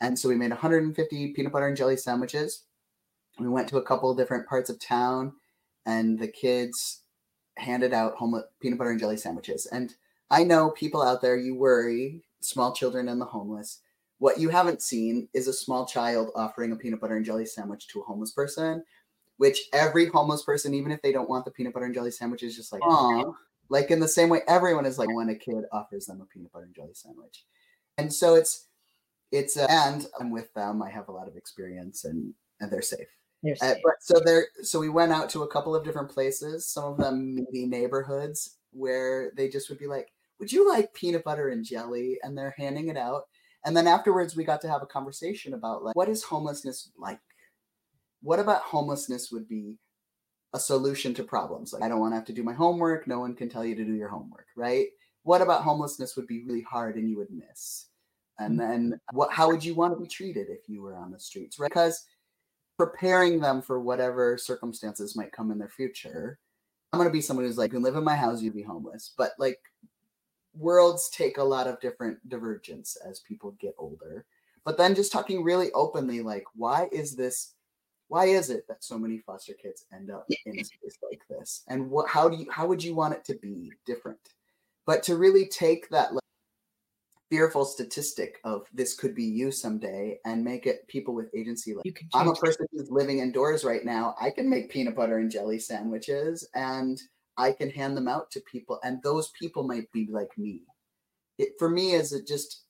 And 0.00 0.18
so 0.18 0.28
we 0.28 0.34
made 0.34 0.50
150 0.50 1.32
peanut 1.32 1.52
butter 1.52 1.68
and 1.68 1.76
jelly 1.76 1.96
sandwiches 1.96 2.64
we 3.40 3.48
went 3.48 3.68
to 3.68 3.78
a 3.78 3.82
couple 3.82 4.14
different 4.14 4.46
parts 4.46 4.70
of 4.70 4.78
town 4.78 5.32
and 5.86 6.18
the 6.18 6.28
kids 6.28 7.02
handed 7.56 7.92
out 7.92 8.14
homeless 8.14 8.44
peanut 8.60 8.78
butter 8.78 8.90
and 8.90 9.00
jelly 9.00 9.16
sandwiches. 9.16 9.66
And 9.66 9.94
i 10.30 10.44
know 10.44 10.70
people 10.70 11.02
out 11.02 11.22
there 11.22 11.36
you 11.36 11.54
worry 11.54 12.22
small 12.40 12.72
children 12.72 13.08
and 13.08 13.20
the 13.20 13.26
homeless. 13.26 13.80
What 14.18 14.38
you 14.38 14.50
haven't 14.50 14.82
seen 14.82 15.28
is 15.32 15.48
a 15.48 15.52
small 15.52 15.86
child 15.86 16.30
offering 16.34 16.72
a 16.72 16.76
peanut 16.76 17.00
butter 17.00 17.16
and 17.16 17.24
jelly 17.24 17.46
sandwich 17.46 17.88
to 17.88 18.00
a 18.00 18.04
homeless 18.04 18.32
person 18.32 18.84
which 19.38 19.62
every 19.72 20.06
homeless 20.06 20.42
person 20.42 20.74
even 20.74 20.92
if 20.92 21.00
they 21.00 21.12
don't 21.12 21.30
want 21.30 21.46
the 21.46 21.50
peanut 21.50 21.72
butter 21.72 21.86
and 21.86 21.94
jelly 21.94 22.10
sandwich 22.10 22.42
is 22.42 22.54
just 22.54 22.72
like 22.72 22.82
oh 22.84 23.34
like 23.70 23.90
in 23.90 24.00
the 24.00 24.08
same 24.08 24.28
way 24.28 24.42
everyone 24.46 24.84
is 24.84 24.98
like 24.98 25.14
when 25.14 25.30
a 25.30 25.34
kid 25.34 25.64
offers 25.72 26.06
them 26.06 26.20
a 26.20 26.26
peanut 26.26 26.52
butter 26.52 26.66
and 26.66 26.74
jelly 26.74 26.92
sandwich. 26.92 27.44
And 27.96 28.12
so 28.12 28.34
it's 28.34 28.66
it's 29.32 29.56
uh, 29.56 29.66
and 29.70 30.06
i'm 30.18 30.30
with 30.30 30.52
them. 30.54 30.82
I 30.82 30.90
have 30.90 31.08
a 31.08 31.12
lot 31.12 31.28
of 31.28 31.36
experience 31.36 32.04
and 32.04 32.34
and 32.60 32.70
they're 32.70 32.82
safe 32.82 33.08
uh, 33.62 33.74
but 33.82 33.94
so 34.00 34.20
there, 34.24 34.46
so 34.62 34.78
we 34.78 34.88
went 34.88 35.12
out 35.12 35.30
to 35.30 35.42
a 35.42 35.48
couple 35.48 35.74
of 35.74 35.84
different 35.84 36.10
places. 36.10 36.68
Some 36.68 36.84
of 36.84 36.98
them 36.98 37.36
maybe 37.36 37.66
neighborhoods 37.66 38.58
where 38.72 39.32
they 39.36 39.48
just 39.48 39.68
would 39.70 39.78
be 39.78 39.86
like, 39.86 40.12
"Would 40.38 40.52
you 40.52 40.68
like 40.68 40.94
peanut 40.94 41.24
butter 41.24 41.48
and 41.48 41.64
jelly?" 41.64 42.18
And 42.22 42.36
they're 42.36 42.54
handing 42.56 42.88
it 42.88 42.96
out. 42.96 43.24
And 43.64 43.76
then 43.76 43.86
afterwards, 43.86 44.36
we 44.36 44.44
got 44.44 44.60
to 44.62 44.68
have 44.68 44.82
a 44.82 44.86
conversation 44.86 45.54
about 45.54 45.84
like, 45.84 45.94
what 45.94 46.08
is 46.08 46.22
homelessness 46.22 46.90
like? 46.96 47.20
What 48.22 48.38
about 48.38 48.62
homelessness 48.62 49.30
would 49.32 49.48
be 49.48 49.78
a 50.52 50.58
solution 50.58 51.14
to 51.14 51.24
problems? 51.24 51.72
Like, 51.72 51.82
I 51.82 51.88
don't 51.88 52.00
want 52.00 52.12
to 52.12 52.16
have 52.16 52.24
to 52.26 52.32
do 52.32 52.42
my 52.42 52.54
homework. 52.54 53.06
No 53.06 53.20
one 53.20 53.34
can 53.34 53.48
tell 53.48 53.64
you 53.64 53.74
to 53.74 53.84
do 53.84 53.94
your 53.94 54.08
homework, 54.08 54.46
right? 54.56 54.86
What 55.22 55.42
about 55.42 55.62
homelessness 55.62 56.16
would 56.16 56.26
be 56.26 56.44
really 56.44 56.62
hard 56.62 56.96
and 56.96 57.08
you 57.08 57.18
would 57.18 57.30
miss? 57.30 57.86
And 58.38 58.54
mm. 58.54 58.58
then 58.58 59.00
what? 59.12 59.30
How 59.30 59.48
would 59.48 59.64
you 59.64 59.74
want 59.74 59.94
to 59.94 60.00
be 60.00 60.08
treated 60.08 60.48
if 60.48 60.68
you 60.68 60.82
were 60.82 60.96
on 60.96 61.10
the 61.10 61.20
streets, 61.20 61.58
right? 61.58 61.70
Because 61.70 62.06
preparing 62.80 63.40
them 63.40 63.60
for 63.60 63.78
whatever 63.78 64.38
circumstances 64.38 65.14
might 65.14 65.32
come 65.32 65.50
in 65.50 65.58
their 65.58 65.68
future. 65.68 66.38
I'm 66.90 66.98
gonna 66.98 67.10
be 67.10 67.20
someone 67.20 67.44
who's 67.44 67.58
like, 67.58 67.72
you 67.72 67.74
can 67.74 67.82
live 67.82 67.96
in 67.96 68.04
my 68.04 68.16
house, 68.16 68.40
you'd 68.40 68.54
be 68.54 68.62
homeless. 68.62 69.12
But 69.18 69.32
like 69.38 69.58
worlds 70.54 71.10
take 71.10 71.36
a 71.36 71.44
lot 71.44 71.66
of 71.66 71.78
different 71.78 72.26
divergence 72.30 72.96
as 73.06 73.20
people 73.20 73.54
get 73.60 73.74
older. 73.76 74.24
But 74.64 74.78
then 74.78 74.94
just 74.94 75.12
talking 75.12 75.44
really 75.44 75.70
openly, 75.72 76.22
like, 76.22 76.44
why 76.54 76.88
is 76.90 77.14
this 77.14 77.52
why 78.08 78.24
is 78.24 78.48
it 78.48 78.66
that 78.66 78.82
so 78.82 78.98
many 78.98 79.18
foster 79.18 79.52
kids 79.52 79.84
end 79.94 80.10
up 80.10 80.26
in 80.46 80.58
a 80.58 80.64
space 80.64 80.96
like 81.02 81.20
this? 81.28 81.64
And 81.68 81.90
what 81.90 82.08
how 82.08 82.30
do 82.30 82.38
you 82.38 82.50
how 82.50 82.66
would 82.66 82.82
you 82.82 82.94
want 82.94 83.12
it 83.12 83.26
to 83.26 83.34
be 83.34 83.72
different? 83.84 84.20
But 84.86 85.02
to 85.02 85.16
really 85.16 85.48
take 85.48 85.90
that 85.90 86.14
fearful 87.30 87.64
statistic 87.64 88.40
of 88.42 88.66
this 88.74 88.94
could 88.94 89.14
be 89.14 89.24
you 89.24 89.52
someday 89.52 90.18
and 90.24 90.44
make 90.44 90.66
it 90.66 90.86
people 90.88 91.14
with 91.14 91.32
agency 91.34 91.74
like 91.74 92.04
i'm 92.12 92.28
a 92.28 92.34
person 92.34 92.66
who's 92.72 92.90
living 92.90 93.20
indoors 93.20 93.64
right 93.64 93.84
now. 93.84 94.16
I 94.20 94.30
can 94.30 94.50
make 94.50 94.70
peanut 94.70 94.96
butter 94.96 95.18
and 95.18 95.30
jelly 95.30 95.60
sandwiches 95.60 96.46
and 96.54 97.00
i 97.38 97.52
can 97.52 97.70
hand 97.70 97.96
them 97.96 98.08
out 98.08 98.30
to 98.32 98.40
people 98.40 98.80
and 98.82 99.02
those 99.02 99.30
people 99.40 99.62
might 99.62 99.90
be 99.92 100.08
like 100.10 100.36
me. 100.36 100.62
It 101.38 101.50
for 101.58 101.70
me 101.70 101.92
is 101.92 102.12
it 102.12 102.26
just 102.26 102.64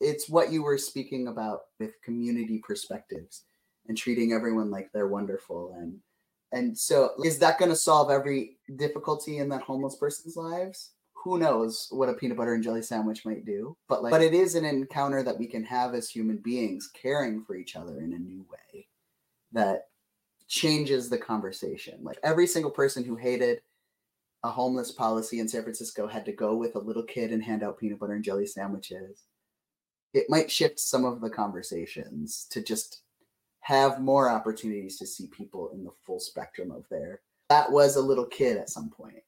it's 0.00 0.28
what 0.28 0.52
you 0.52 0.62
were 0.62 0.76
speaking 0.76 1.28
about 1.28 1.60
with 1.78 2.02
community 2.02 2.60
perspectives 2.66 3.44
and 3.88 3.96
treating 3.96 4.32
everyone 4.32 4.70
like 4.70 4.90
they're 4.92 5.08
wonderful 5.08 5.74
and 5.78 5.98
and 6.52 6.76
so 6.76 7.10
is 7.24 7.38
that 7.38 7.58
going 7.58 7.70
to 7.70 7.76
solve 7.76 8.10
every 8.10 8.58
difficulty 8.74 9.38
in 9.38 9.48
that 9.48 9.62
homeless 9.62 9.96
person's 9.96 10.36
lives 10.36 10.92
who 11.26 11.38
knows 11.38 11.88
what 11.90 12.08
a 12.08 12.14
peanut 12.14 12.36
butter 12.36 12.54
and 12.54 12.62
jelly 12.62 12.82
sandwich 12.82 13.24
might 13.24 13.44
do 13.44 13.76
but 13.88 14.02
like 14.02 14.10
but 14.10 14.22
it 14.22 14.32
is 14.32 14.54
an 14.54 14.64
encounter 14.64 15.22
that 15.22 15.38
we 15.38 15.46
can 15.46 15.64
have 15.64 15.94
as 15.94 16.08
human 16.08 16.36
beings 16.36 16.90
caring 16.94 17.42
for 17.42 17.56
each 17.56 17.76
other 17.76 18.00
in 18.00 18.12
a 18.12 18.18
new 18.18 18.46
way 18.50 18.86
that 19.52 19.88
changes 20.48 21.08
the 21.08 21.18
conversation. 21.18 21.98
Like 22.02 22.18
every 22.22 22.46
single 22.46 22.70
person 22.70 23.04
who 23.04 23.16
hated 23.16 23.60
a 24.44 24.50
homeless 24.50 24.92
policy 24.92 25.40
in 25.40 25.48
San 25.48 25.62
Francisco 25.62 26.06
had 26.06 26.24
to 26.26 26.32
go 26.32 26.54
with 26.54 26.76
a 26.76 26.80
little 26.80 27.02
kid 27.02 27.32
and 27.32 27.42
hand 27.42 27.62
out 27.62 27.78
peanut 27.78 27.98
butter 27.98 28.14
and 28.14 28.24
jelly 28.24 28.46
sandwiches. 28.46 29.24
It 30.14 30.26
might 30.28 30.50
shift 30.50 30.78
some 30.78 31.04
of 31.04 31.20
the 31.20 31.30
conversations 31.30 32.46
to 32.50 32.62
just 32.62 33.00
have 33.60 34.00
more 34.00 34.30
opportunities 34.30 34.96
to 34.98 35.06
see 35.06 35.26
people 35.26 35.70
in 35.74 35.82
the 35.82 35.90
full 36.04 36.20
spectrum 36.20 36.70
of 36.70 36.88
their 36.88 37.20
that 37.48 37.70
was 37.70 37.96
a 37.96 38.00
little 38.00 38.26
kid 38.26 38.56
at 38.56 38.70
some 38.70 38.90
point. 38.90 39.22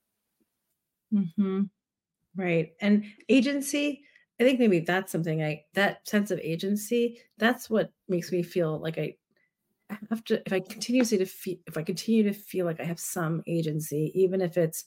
Hmm 1.13 1.63
Right. 2.37 2.73
And 2.81 3.05
agency, 3.29 4.05
I 4.41 4.45
think 4.45 4.61
maybe 4.61 4.81
that's 4.81 5.11
something 5.11 5.43
I 5.43 5.65
that 5.75 6.07
sense 6.09 6.31
of 6.31 6.39
agency, 6.41 7.21
that's 7.39 7.69
what 7.69 7.91
makes 8.09 8.31
me 8.31 8.43
feel 8.43 8.79
like 8.79 8.99
I 8.99 9.17
have 10.11 10.25
to 10.27 10.43
if 10.47 10.53
I 10.53 10.61
continuously 10.61 11.19
to 11.19 11.27
feel 11.27 11.57
if 11.67 11.77
I 11.79 11.83
continue 11.85 12.25
to 12.25 12.33
feel 12.35 12.67
like 12.67 12.81
I 12.81 12.85
have 12.85 13.01
some 13.01 13.43
agency, 13.47 14.13
even 14.15 14.41
if 14.43 14.57
it's 14.59 14.85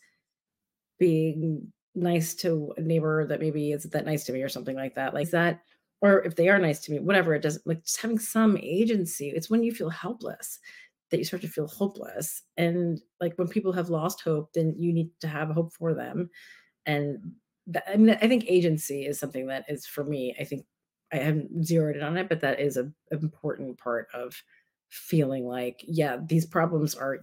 being 0.99 1.71
nice 1.95 2.33
to 2.35 2.73
a 2.77 2.81
neighbor 2.81 3.25
that 3.27 3.39
maybe 3.39 3.71
isn't 3.71 3.91
that 3.93 4.05
nice 4.05 4.23
to 4.25 4.33
me 4.33 4.41
or 4.41 4.49
something 4.49 4.75
like 4.75 4.95
that. 4.95 5.13
Like 5.13 5.29
that 5.31 5.61
or 6.01 6.23
if 6.23 6.35
they 6.35 6.49
are 6.49 6.57
nice 6.57 6.79
to 6.81 6.91
me, 6.91 6.99
whatever 6.99 7.35
it 7.35 7.43
does, 7.43 7.59
like 7.65 7.83
just 7.83 8.01
having 8.01 8.17
some 8.17 8.57
agency. 8.57 9.29
It's 9.29 9.49
when 9.51 9.61
you 9.63 9.71
feel 9.71 9.89
helpless 9.89 10.59
that 11.11 11.17
you 11.17 11.23
start 11.23 11.41
to 11.43 11.47
feel 11.47 11.67
hopeless. 11.67 12.41
And 12.57 12.99
like 13.19 13.35
when 13.37 13.47
people 13.47 13.71
have 13.73 13.89
lost 13.89 14.21
hope, 14.21 14.51
then 14.53 14.73
you 14.79 14.93
need 14.93 15.11
to 15.19 15.27
have 15.27 15.49
hope 15.49 15.73
for 15.73 15.93
them. 15.93 16.29
And 16.85 17.33
that, 17.67 17.83
I 17.87 17.97
mean, 17.97 18.17
I 18.21 18.27
think 18.27 18.45
agency 18.47 19.05
is 19.05 19.19
something 19.19 19.47
that 19.47 19.65
is 19.67 19.85
for 19.85 20.03
me. 20.03 20.35
I 20.39 20.43
think 20.43 20.65
I 21.13 21.17
haven't 21.17 21.65
zeroed 21.65 21.97
in 21.97 22.03
on 22.03 22.17
it, 22.17 22.29
but 22.29 22.41
that 22.41 22.59
is 22.59 22.77
an 22.77 22.93
important 23.11 23.77
part 23.77 24.07
of 24.13 24.41
feeling 24.89 25.45
like, 25.45 25.83
yeah, 25.87 26.17
these 26.25 26.45
problems 26.45 26.95
are 26.95 27.19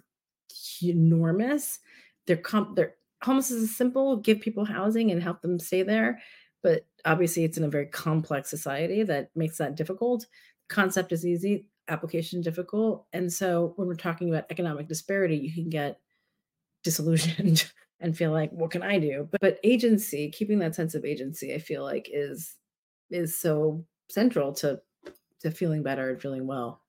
enormous. 0.82 1.78
They're 2.26 2.36
comp. 2.36 2.76
They're 2.76 2.94
homelessness 3.22 3.62
is 3.62 3.76
simple. 3.76 4.16
Give 4.16 4.40
people 4.40 4.64
housing 4.64 5.10
and 5.10 5.22
help 5.22 5.42
them 5.42 5.58
stay 5.58 5.82
there 5.82 6.20
but 6.62 6.86
obviously 7.04 7.44
it's 7.44 7.58
in 7.58 7.64
a 7.64 7.68
very 7.68 7.86
complex 7.86 8.50
society 8.50 9.02
that 9.02 9.30
makes 9.34 9.58
that 9.58 9.76
difficult 9.76 10.26
concept 10.68 11.12
is 11.12 11.26
easy 11.26 11.66
application 11.88 12.42
difficult 12.42 13.06
and 13.12 13.32
so 13.32 13.72
when 13.76 13.88
we're 13.88 13.94
talking 13.94 14.28
about 14.28 14.44
economic 14.50 14.86
disparity 14.88 15.36
you 15.36 15.52
can 15.52 15.70
get 15.70 16.00
disillusioned 16.84 17.70
and 18.00 18.16
feel 18.16 18.32
like 18.32 18.50
what 18.52 18.70
can 18.70 18.82
i 18.82 18.98
do? 18.98 19.28
But, 19.30 19.40
but 19.40 19.58
agency 19.64 20.30
keeping 20.30 20.58
that 20.60 20.74
sense 20.74 20.94
of 20.94 21.04
agency 21.04 21.54
i 21.54 21.58
feel 21.58 21.82
like 21.82 22.08
is 22.12 22.56
is 23.10 23.38
so 23.38 23.84
central 24.10 24.52
to 24.54 24.80
to 25.40 25.50
feeling 25.50 25.82
better 25.82 26.10
and 26.10 26.20
feeling 26.20 26.46
well. 26.46 26.82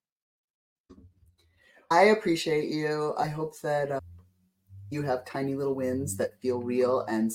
I 1.92 2.04
appreciate 2.06 2.70
you. 2.70 3.14
I 3.18 3.28
hope 3.28 3.60
that 3.62 3.92
uh, 3.92 4.00
you 4.92 5.04
have 5.04 5.26
tiny 5.26 5.56
little 5.56 5.76
wins 5.76 6.18
that 6.18 6.40
feel 6.42 6.62
real 6.62 7.02
and 7.02 7.32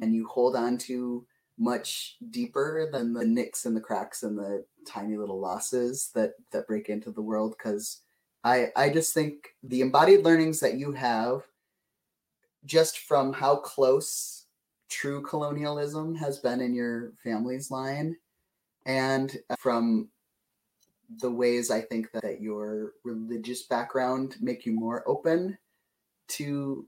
and 0.00 0.14
you 0.14 0.26
hold 0.26 0.56
on 0.56 0.78
to 0.78 1.26
much 1.58 2.16
deeper 2.30 2.88
than 2.92 3.12
the 3.12 3.24
nicks 3.24 3.66
and 3.66 3.76
the 3.76 3.80
cracks 3.80 4.22
and 4.22 4.38
the 4.38 4.64
tiny 4.86 5.16
little 5.16 5.40
losses 5.40 6.10
that 6.14 6.34
that 6.52 6.66
break 6.66 6.88
into 6.88 7.10
the 7.10 7.22
world 7.22 7.54
because 7.58 8.02
i 8.44 8.68
i 8.76 8.88
just 8.88 9.12
think 9.12 9.56
the 9.62 9.80
embodied 9.80 10.24
learnings 10.24 10.60
that 10.60 10.74
you 10.74 10.92
have 10.92 11.42
just 12.64 13.00
from 13.00 13.32
how 13.32 13.56
close 13.56 14.46
true 14.88 15.22
colonialism 15.22 16.14
has 16.14 16.38
been 16.38 16.60
in 16.60 16.74
your 16.74 17.12
family's 17.22 17.70
line 17.70 18.16
and 18.86 19.38
uh, 19.50 19.56
from 19.58 20.08
the 21.20 21.30
ways 21.30 21.70
i 21.70 21.80
think 21.80 22.10
that, 22.12 22.40
your 22.40 22.92
religious 23.04 23.64
background 23.64 24.36
make 24.40 24.66
you 24.66 24.72
more 24.72 25.02
open 25.06 25.56
to 26.28 26.86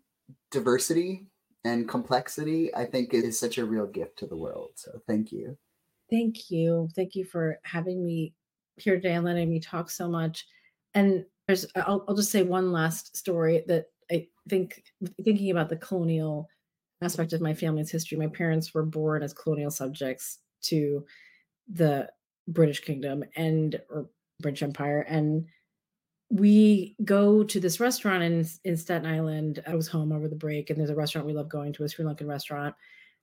diversity 0.51 1.27
and 1.65 1.89
complexity, 1.89 2.75
I 2.75 2.85
think 2.85 3.13
it 3.13 3.25
is 3.25 3.39
such 3.39 3.59
a 3.59 3.65
real 3.65 3.87
gift 3.87 4.19
to 4.21 4.27
the 4.27 4.37
world. 4.37 4.71
So 4.77 5.01
thank 5.07 5.33
you. 5.33 5.57
Thank 6.11 6.51
you. 6.51 6.89
Thank 6.97 7.15
you 7.15 7.25
for 7.25 7.59
having 7.63 8.05
me 8.05 8.35
here 8.77 8.97
today 8.97 9.15
and 9.15 9.25
letting 9.25 9.51
me 9.51 9.61
talk 9.61 9.91
so 9.91 10.09
much. 10.09 10.47
And 10.95 11.25
there's, 11.47 11.67
I'll, 11.77 12.05
I'll 12.09 12.17
just 12.17 12.31
say 12.31 12.43
one 12.43 12.73
last 12.73 13.17
story 13.17 13.63
that 13.69 13.87
think, 14.51 14.83
thinking 15.25 15.51
about 15.51 15.69
the 15.69 15.77
colonial 15.77 16.49
aspect 17.03 17.33
of 17.33 17.41
my 17.41 17.55
family's 17.55 17.91
history, 17.91 18.19
my 18.19 18.27
parents 18.27 18.75
were 18.75 18.85
born 18.85 19.23
as 19.23 19.33
colonial 19.33 19.71
subjects 19.71 20.39
to 20.63 21.05
the 21.73 22.11
British 22.49 22.81
Kingdom 22.81 23.25
and 23.37 23.81
or 23.89 24.11
British 24.41 24.63
Empire. 24.63 25.03
And 25.09 25.47
we 26.31 26.97
go 27.05 27.43
to 27.43 27.61
this 27.61 27.81
restaurant 27.81 28.23
in 28.23 28.47
in 28.65 28.77
Staten 28.77 29.07
Island. 29.07 29.63
I 29.67 29.75
was 29.75 29.89
home 29.89 30.13
over 30.13 30.29
the 30.29 30.37
break, 30.37 30.71
and 30.71 30.79
there's 30.79 30.91
a 30.91 30.95
restaurant 30.95 31.27
we 31.27 31.33
love 31.33 31.49
going 31.49 31.73
to, 31.75 31.85
a 31.85 31.89
Sri 31.89 32.05
Lankan 32.05 32.29
restaurant, 32.29 32.75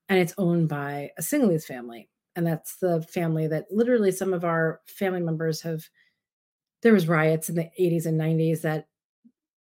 and 0.09 0.19
it's 0.19 0.33
owned 0.37 0.69
by 0.69 1.11
a 1.17 1.21
Sinhalese 1.21 1.63
family, 1.65 2.09
and 2.35 2.45
that's 2.45 2.77
the 2.77 3.01
family 3.03 3.47
that 3.47 3.65
literally 3.71 4.11
some 4.11 4.33
of 4.33 4.43
our 4.43 4.81
family 4.87 5.21
members 5.21 5.61
have. 5.61 5.83
There 6.83 6.93
was 6.93 7.07
riots 7.07 7.49
in 7.49 7.55
the 7.55 7.69
80s 7.79 8.05
and 8.05 8.19
90s 8.19 8.61
that, 8.61 8.87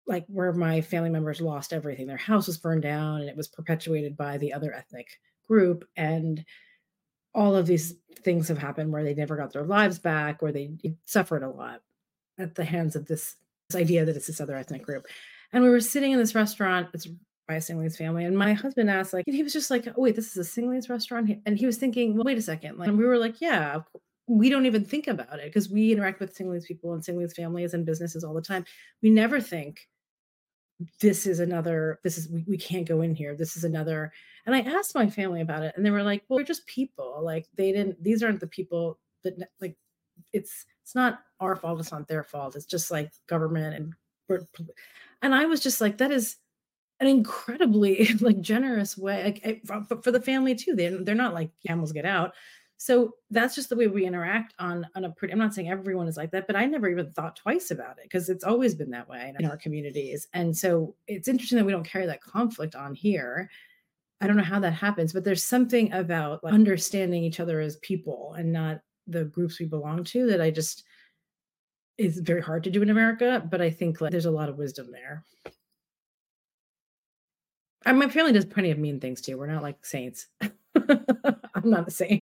like, 0.07 0.25
where 0.29 0.53
my 0.53 0.81
family 0.81 1.11
members 1.11 1.41
lost 1.41 1.73
everything. 1.73 2.07
Their 2.07 2.17
house 2.17 2.47
was 2.47 2.59
burned 2.59 2.83
down, 2.83 3.21
and 3.21 3.29
it 3.29 3.37
was 3.37 3.49
perpetuated 3.49 4.17
by 4.17 4.39
the 4.39 4.53
other 4.53 4.73
ethnic 4.73 5.09
group, 5.49 5.85
and 5.97 6.45
all 7.35 7.55
of 7.55 7.67
these 7.67 7.95
things 8.23 8.49
have 8.49 8.59
happened 8.59 8.93
where 8.93 9.05
they 9.05 9.15
never 9.15 9.37
got 9.37 9.53
their 9.53 9.65
lives 9.65 9.99
back, 9.99 10.43
or 10.43 10.53
they 10.53 10.71
suffered 11.05 11.43
a 11.43 11.51
lot 11.51 11.83
at 12.39 12.55
the 12.55 12.65
hands 12.65 12.97
of 12.97 13.07
this, 13.07 13.37
this 13.69 13.81
idea 13.81 14.05
that 14.05 14.17
it's 14.17 14.27
this 14.27 14.41
other 14.41 14.57
ethnic 14.57 14.83
group. 14.83 15.07
And 15.53 15.63
we 15.63 15.71
were 15.71 15.81
sitting 15.81 16.13
in 16.13 16.19
this 16.19 16.35
restaurant. 16.35 16.89
It's 16.95 17.07
by 17.47 17.55
a 17.55 17.59
Sinhalese 17.59 17.97
family. 17.97 18.25
And 18.25 18.37
my 18.37 18.55
husband 18.55 18.91
asked, 18.91 19.13
like, 19.13 19.25
he 19.27 19.43
was 19.43 19.53
just 19.53 19.71
like, 19.71 19.87
oh, 19.87 19.95
wait, 19.97 20.17
this 20.17 20.37
is 20.37 20.57
a 20.57 20.61
Sinhalese 20.61 20.91
restaurant? 20.91 21.31
And 21.47 21.57
he 21.57 21.67
was 21.67 21.77
thinking, 21.77 22.15
well, 22.15 22.25
wait 22.25 22.39
a 22.39 22.43
second. 22.43 22.79
Like, 22.79 22.89
and 22.89 22.99
we 22.99 23.05
were 23.05 23.19
like, 23.19 23.41
yeah, 23.41 23.81
we 24.27 24.51
don't 24.51 24.67
even 24.67 24.85
think 24.85 25.07
about 25.07 25.39
it 25.39 25.45
because 25.45 25.71
we 25.71 25.93
interact 25.93 26.19
with 26.21 26.37
Sinhalese 26.37 26.65
people 26.65 26.93
and 26.93 27.03
Sinhalese 27.03 27.37
families 27.37 27.75
and 27.75 27.87
businesses 27.87 28.25
all 28.25 28.35
the 28.35 28.43
time. 28.43 28.65
We 29.03 29.11
never 29.11 29.41
think 29.41 29.87
this 31.01 31.27
is 31.27 31.41
another, 31.41 32.01
this 32.05 32.19
is, 32.19 32.29
we, 32.29 32.45
we 32.47 32.59
can't 32.59 32.89
go 32.89 33.01
in 33.01 33.15
here. 33.15 33.35
This 33.35 33.57
is 33.57 33.65
another. 33.65 34.13
And 34.45 34.55
I 34.55 34.61
asked 34.61 34.95
my 34.95 35.09
family 35.09 35.41
about 35.41 35.63
it 35.63 35.75
and 35.77 35.85
they 35.85 35.91
were 35.91 36.03
like, 36.03 36.23
well, 36.29 36.39
we're 36.39 36.45
just 36.45 36.67
people. 36.67 37.21
Like, 37.23 37.47
they 37.57 37.73
didn't, 37.73 38.03
these 38.03 38.23
aren't 38.23 38.41
the 38.41 38.47
people 38.47 38.99
that, 39.25 39.35
like, 39.61 39.77
it's, 40.33 40.67
it's 40.83 40.95
not 40.95 41.21
our 41.41 41.57
fault 41.57 41.81
it's 41.81 41.93
not 41.93 42.07
their 42.09 42.23
fault 42.23 42.57
it's 42.57 42.65
just 42.65 42.91
like 42.91 43.11
government 43.27 43.75
and 44.31 44.45
and 45.21 45.35
i 45.35 45.45
was 45.45 45.61
just 45.61 45.81
like 45.81 45.99
that 45.99 46.11
is 46.13 46.37
an 47.01 47.07
incredibly 47.07 48.07
like 48.21 48.41
generous 48.41 48.97
way 48.97 49.25
like, 49.25 49.41
eh, 49.43 49.55
for, 49.65 50.01
for 50.01 50.11
the 50.13 50.21
family 50.21 50.55
too 50.55 50.75
they, 50.75 50.89
they're 50.89 51.15
not 51.15 51.35
like 51.35 51.51
Tamils 51.67 51.93
get 51.93 52.07
out 52.07 52.33
so 52.79 53.13
that's 53.31 53.55
just 53.55 53.69
the 53.69 53.77
way 53.77 53.87
we 53.87 54.05
interact 54.05 54.55
on 54.59 54.87
on 54.95 55.05
a 55.05 55.11
pretty 55.11 55.33
i'm 55.33 55.39
not 55.39 55.55
saying 55.55 55.71
everyone 55.71 56.09
is 56.09 56.17
like 56.17 56.31
that 56.31 56.47
but 56.47 56.57
i 56.57 56.67
never 56.67 56.89
even 56.89 57.11
thought 57.13 57.37
twice 57.37 57.71
about 57.71 57.99
it 57.99 58.05
because 58.05 58.29
it's 58.29 58.45
always 58.45 58.75
been 58.75 58.91
that 58.91 59.09
way 59.09 59.33
in 59.39 59.47
our 59.47 59.57
communities 59.57 60.29
and 60.35 60.57
so 60.57 60.95
it's 61.07 61.29
interesting 61.29 61.57
that 61.57 61.65
we 61.65 61.73
don't 61.73 61.89
carry 61.89 62.07
that 62.07 62.21
conflict 62.21 62.75
on 62.75 62.95
here 62.95 63.51
i 64.21 64.27
don't 64.27 64.37
know 64.37 64.43
how 64.43 64.61
that 64.61 64.75
happens 64.75 65.13
but 65.13 65.25
there's 65.25 65.43
something 65.43 65.91
about 65.93 66.45
like, 66.45 66.53
understanding 66.53 67.25
each 67.25 67.41
other 67.41 67.61
as 67.61 67.77
people 67.77 68.35
and 68.39 68.53
not 68.53 68.81
the 69.07 69.25
groups 69.25 69.59
we 69.59 69.67
belong 69.67 70.05
to 70.05 70.27
that 70.27 70.41
I 70.41 70.51
just 70.51 70.85
is 71.99 72.19
very 72.19 72.43
hard 72.43 72.65
to 72.65 72.71
do 72.71 72.83
in 72.83 72.91
America, 72.91 73.47
but 73.51 73.61
I 73.61 73.71
think 73.71 74.01
like 74.01 74.11
there's 74.11 74.27
a 74.27 74.31
lot 74.31 74.49
of 74.49 74.59
wisdom 74.59 74.91
there. 74.93 75.25
And 77.85 77.99
my 77.99 78.09
family 78.09 78.33
does 78.33 78.45
plenty 78.45 78.71
of 78.71 78.79
mean 78.79 79.01
things 79.01 79.21
too. 79.21 79.39
We're 79.39 79.47
not 79.47 79.63
like 79.63 79.85
saints. 79.87 80.27
I'm 80.75 81.71
not 81.71 81.89
a 81.89 81.91
saint. 81.91 82.23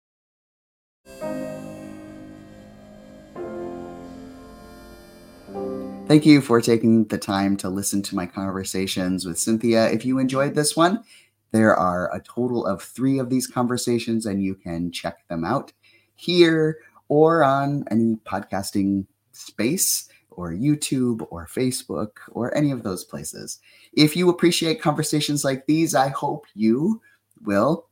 Thank 6.09 6.25
you 6.25 6.41
for 6.41 6.59
taking 6.59 7.05
the 7.05 7.19
time 7.19 7.55
to 7.57 7.69
listen 7.69 8.01
to 8.01 8.15
my 8.15 8.25
conversations 8.25 9.27
with 9.27 9.37
Cynthia. 9.37 9.91
If 9.91 10.03
you 10.03 10.17
enjoyed 10.17 10.55
this 10.55 10.75
one, 10.75 11.03
there 11.51 11.75
are 11.75 12.11
a 12.11 12.19
total 12.19 12.65
of 12.65 12.81
three 12.81 13.19
of 13.19 13.29
these 13.29 13.45
conversations, 13.45 14.25
and 14.25 14.43
you 14.43 14.55
can 14.55 14.91
check 14.91 15.27
them 15.27 15.45
out 15.45 15.71
here 16.15 16.79
or 17.09 17.43
on 17.43 17.83
any 17.91 18.15
podcasting 18.25 19.05
space 19.33 20.09
or 20.31 20.51
YouTube 20.51 21.27
or 21.29 21.45
Facebook 21.45 22.13
or 22.31 22.57
any 22.57 22.71
of 22.71 22.81
those 22.81 23.03
places. 23.03 23.59
If 23.93 24.15
you 24.15 24.31
appreciate 24.31 24.81
conversations 24.81 25.45
like 25.45 25.67
these, 25.67 25.93
I 25.93 26.07
hope 26.07 26.47
you 26.55 27.03
will 27.43 27.85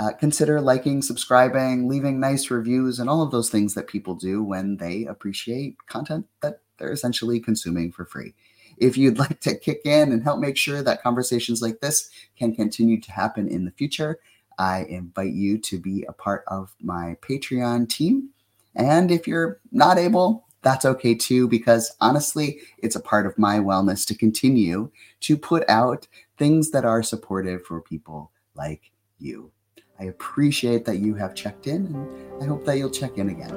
uh, 0.00 0.10
consider 0.14 0.60
liking, 0.60 1.00
subscribing, 1.00 1.88
leaving 1.88 2.18
nice 2.18 2.50
reviews, 2.50 2.98
and 2.98 3.08
all 3.08 3.22
of 3.22 3.30
those 3.30 3.50
things 3.50 3.74
that 3.74 3.86
people 3.86 4.16
do 4.16 4.42
when 4.42 4.78
they 4.78 5.04
appreciate 5.04 5.76
content 5.86 6.26
that 6.40 6.61
they're 6.78 6.92
essentially 6.92 7.40
consuming 7.40 7.92
for 7.92 8.04
free. 8.04 8.34
If 8.78 8.96
you'd 8.96 9.18
like 9.24 9.40
to 9.40 9.56
kick 9.56 9.82
in 9.84 10.12
and 10.12 10.22
help 10.22 10.40
make 10.40 10.56
sure 10.56 10.82
that 10.82 11.02
conversations 11.02 11.62
like 11.62 11.80
this 11.80 12.10
can 12.36 12.54
continue 12.54 13.00
to 13.00 13.12
happen 13.12 13.48
in 13.48 13.64
the 13.64 13.70
future, 13.72 14.18
I 14.58 14.84
invite 14.84 15.32
you 15.32 15.58
to 15.58 15.78
be 15.78 16.04
a 16.04 16.12
part 16.12 16.44
of 16.46 16.74
my 16.80 17.16
Patreon 17.22 17.88
team. 17.88 18.30
And 18.74 19.10
if 19.10 19.26
you're 19.26 19.60
not 19.70 19.98
able, 19.98 20.46
that's 20.62 20.84
okay 20.84 21.14
too, 21.14 21.48
because 21.48 21.94
honestly, 22.00 22.60
it's 22.78 22.96
a 22.96 23.00
part 23.00 23.26
of 23.26 23.38
my 23.38 23.58
wellness 23.58 24.06
to 24.06 24.14
continue 24.14 24.90
to 25.20 25.36
put 25.36 25.68
out 25.68 26.06
things 26.38 26.70
that 26.70 26.84
are 26.84 27.02
supportive 27.02 27.64
for 27.64 27.80
people 27.80 28.30
like 28.54 28.92
you. 29.18 29.50
I 29.98 30.04
appreciate 30.04 30.84
that 30.86 30.98
you 30.98 31.14
have 31.14 31.34
checked 31.34 31.66
in, 31.66 31.86
and 31.86 32.42
I 32.42 32.46
hope 32.46 32.64
that 32.64 32.78
you'll 32.78 32.90
check 32.90 33.18
in 33.18 33.28
again. 33.28 33.52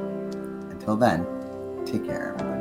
Until 0.69 0.95
then, 0.95 1.25
take 1.85 2.05
care, 2.05 2.33
everybody. 2.33 2.54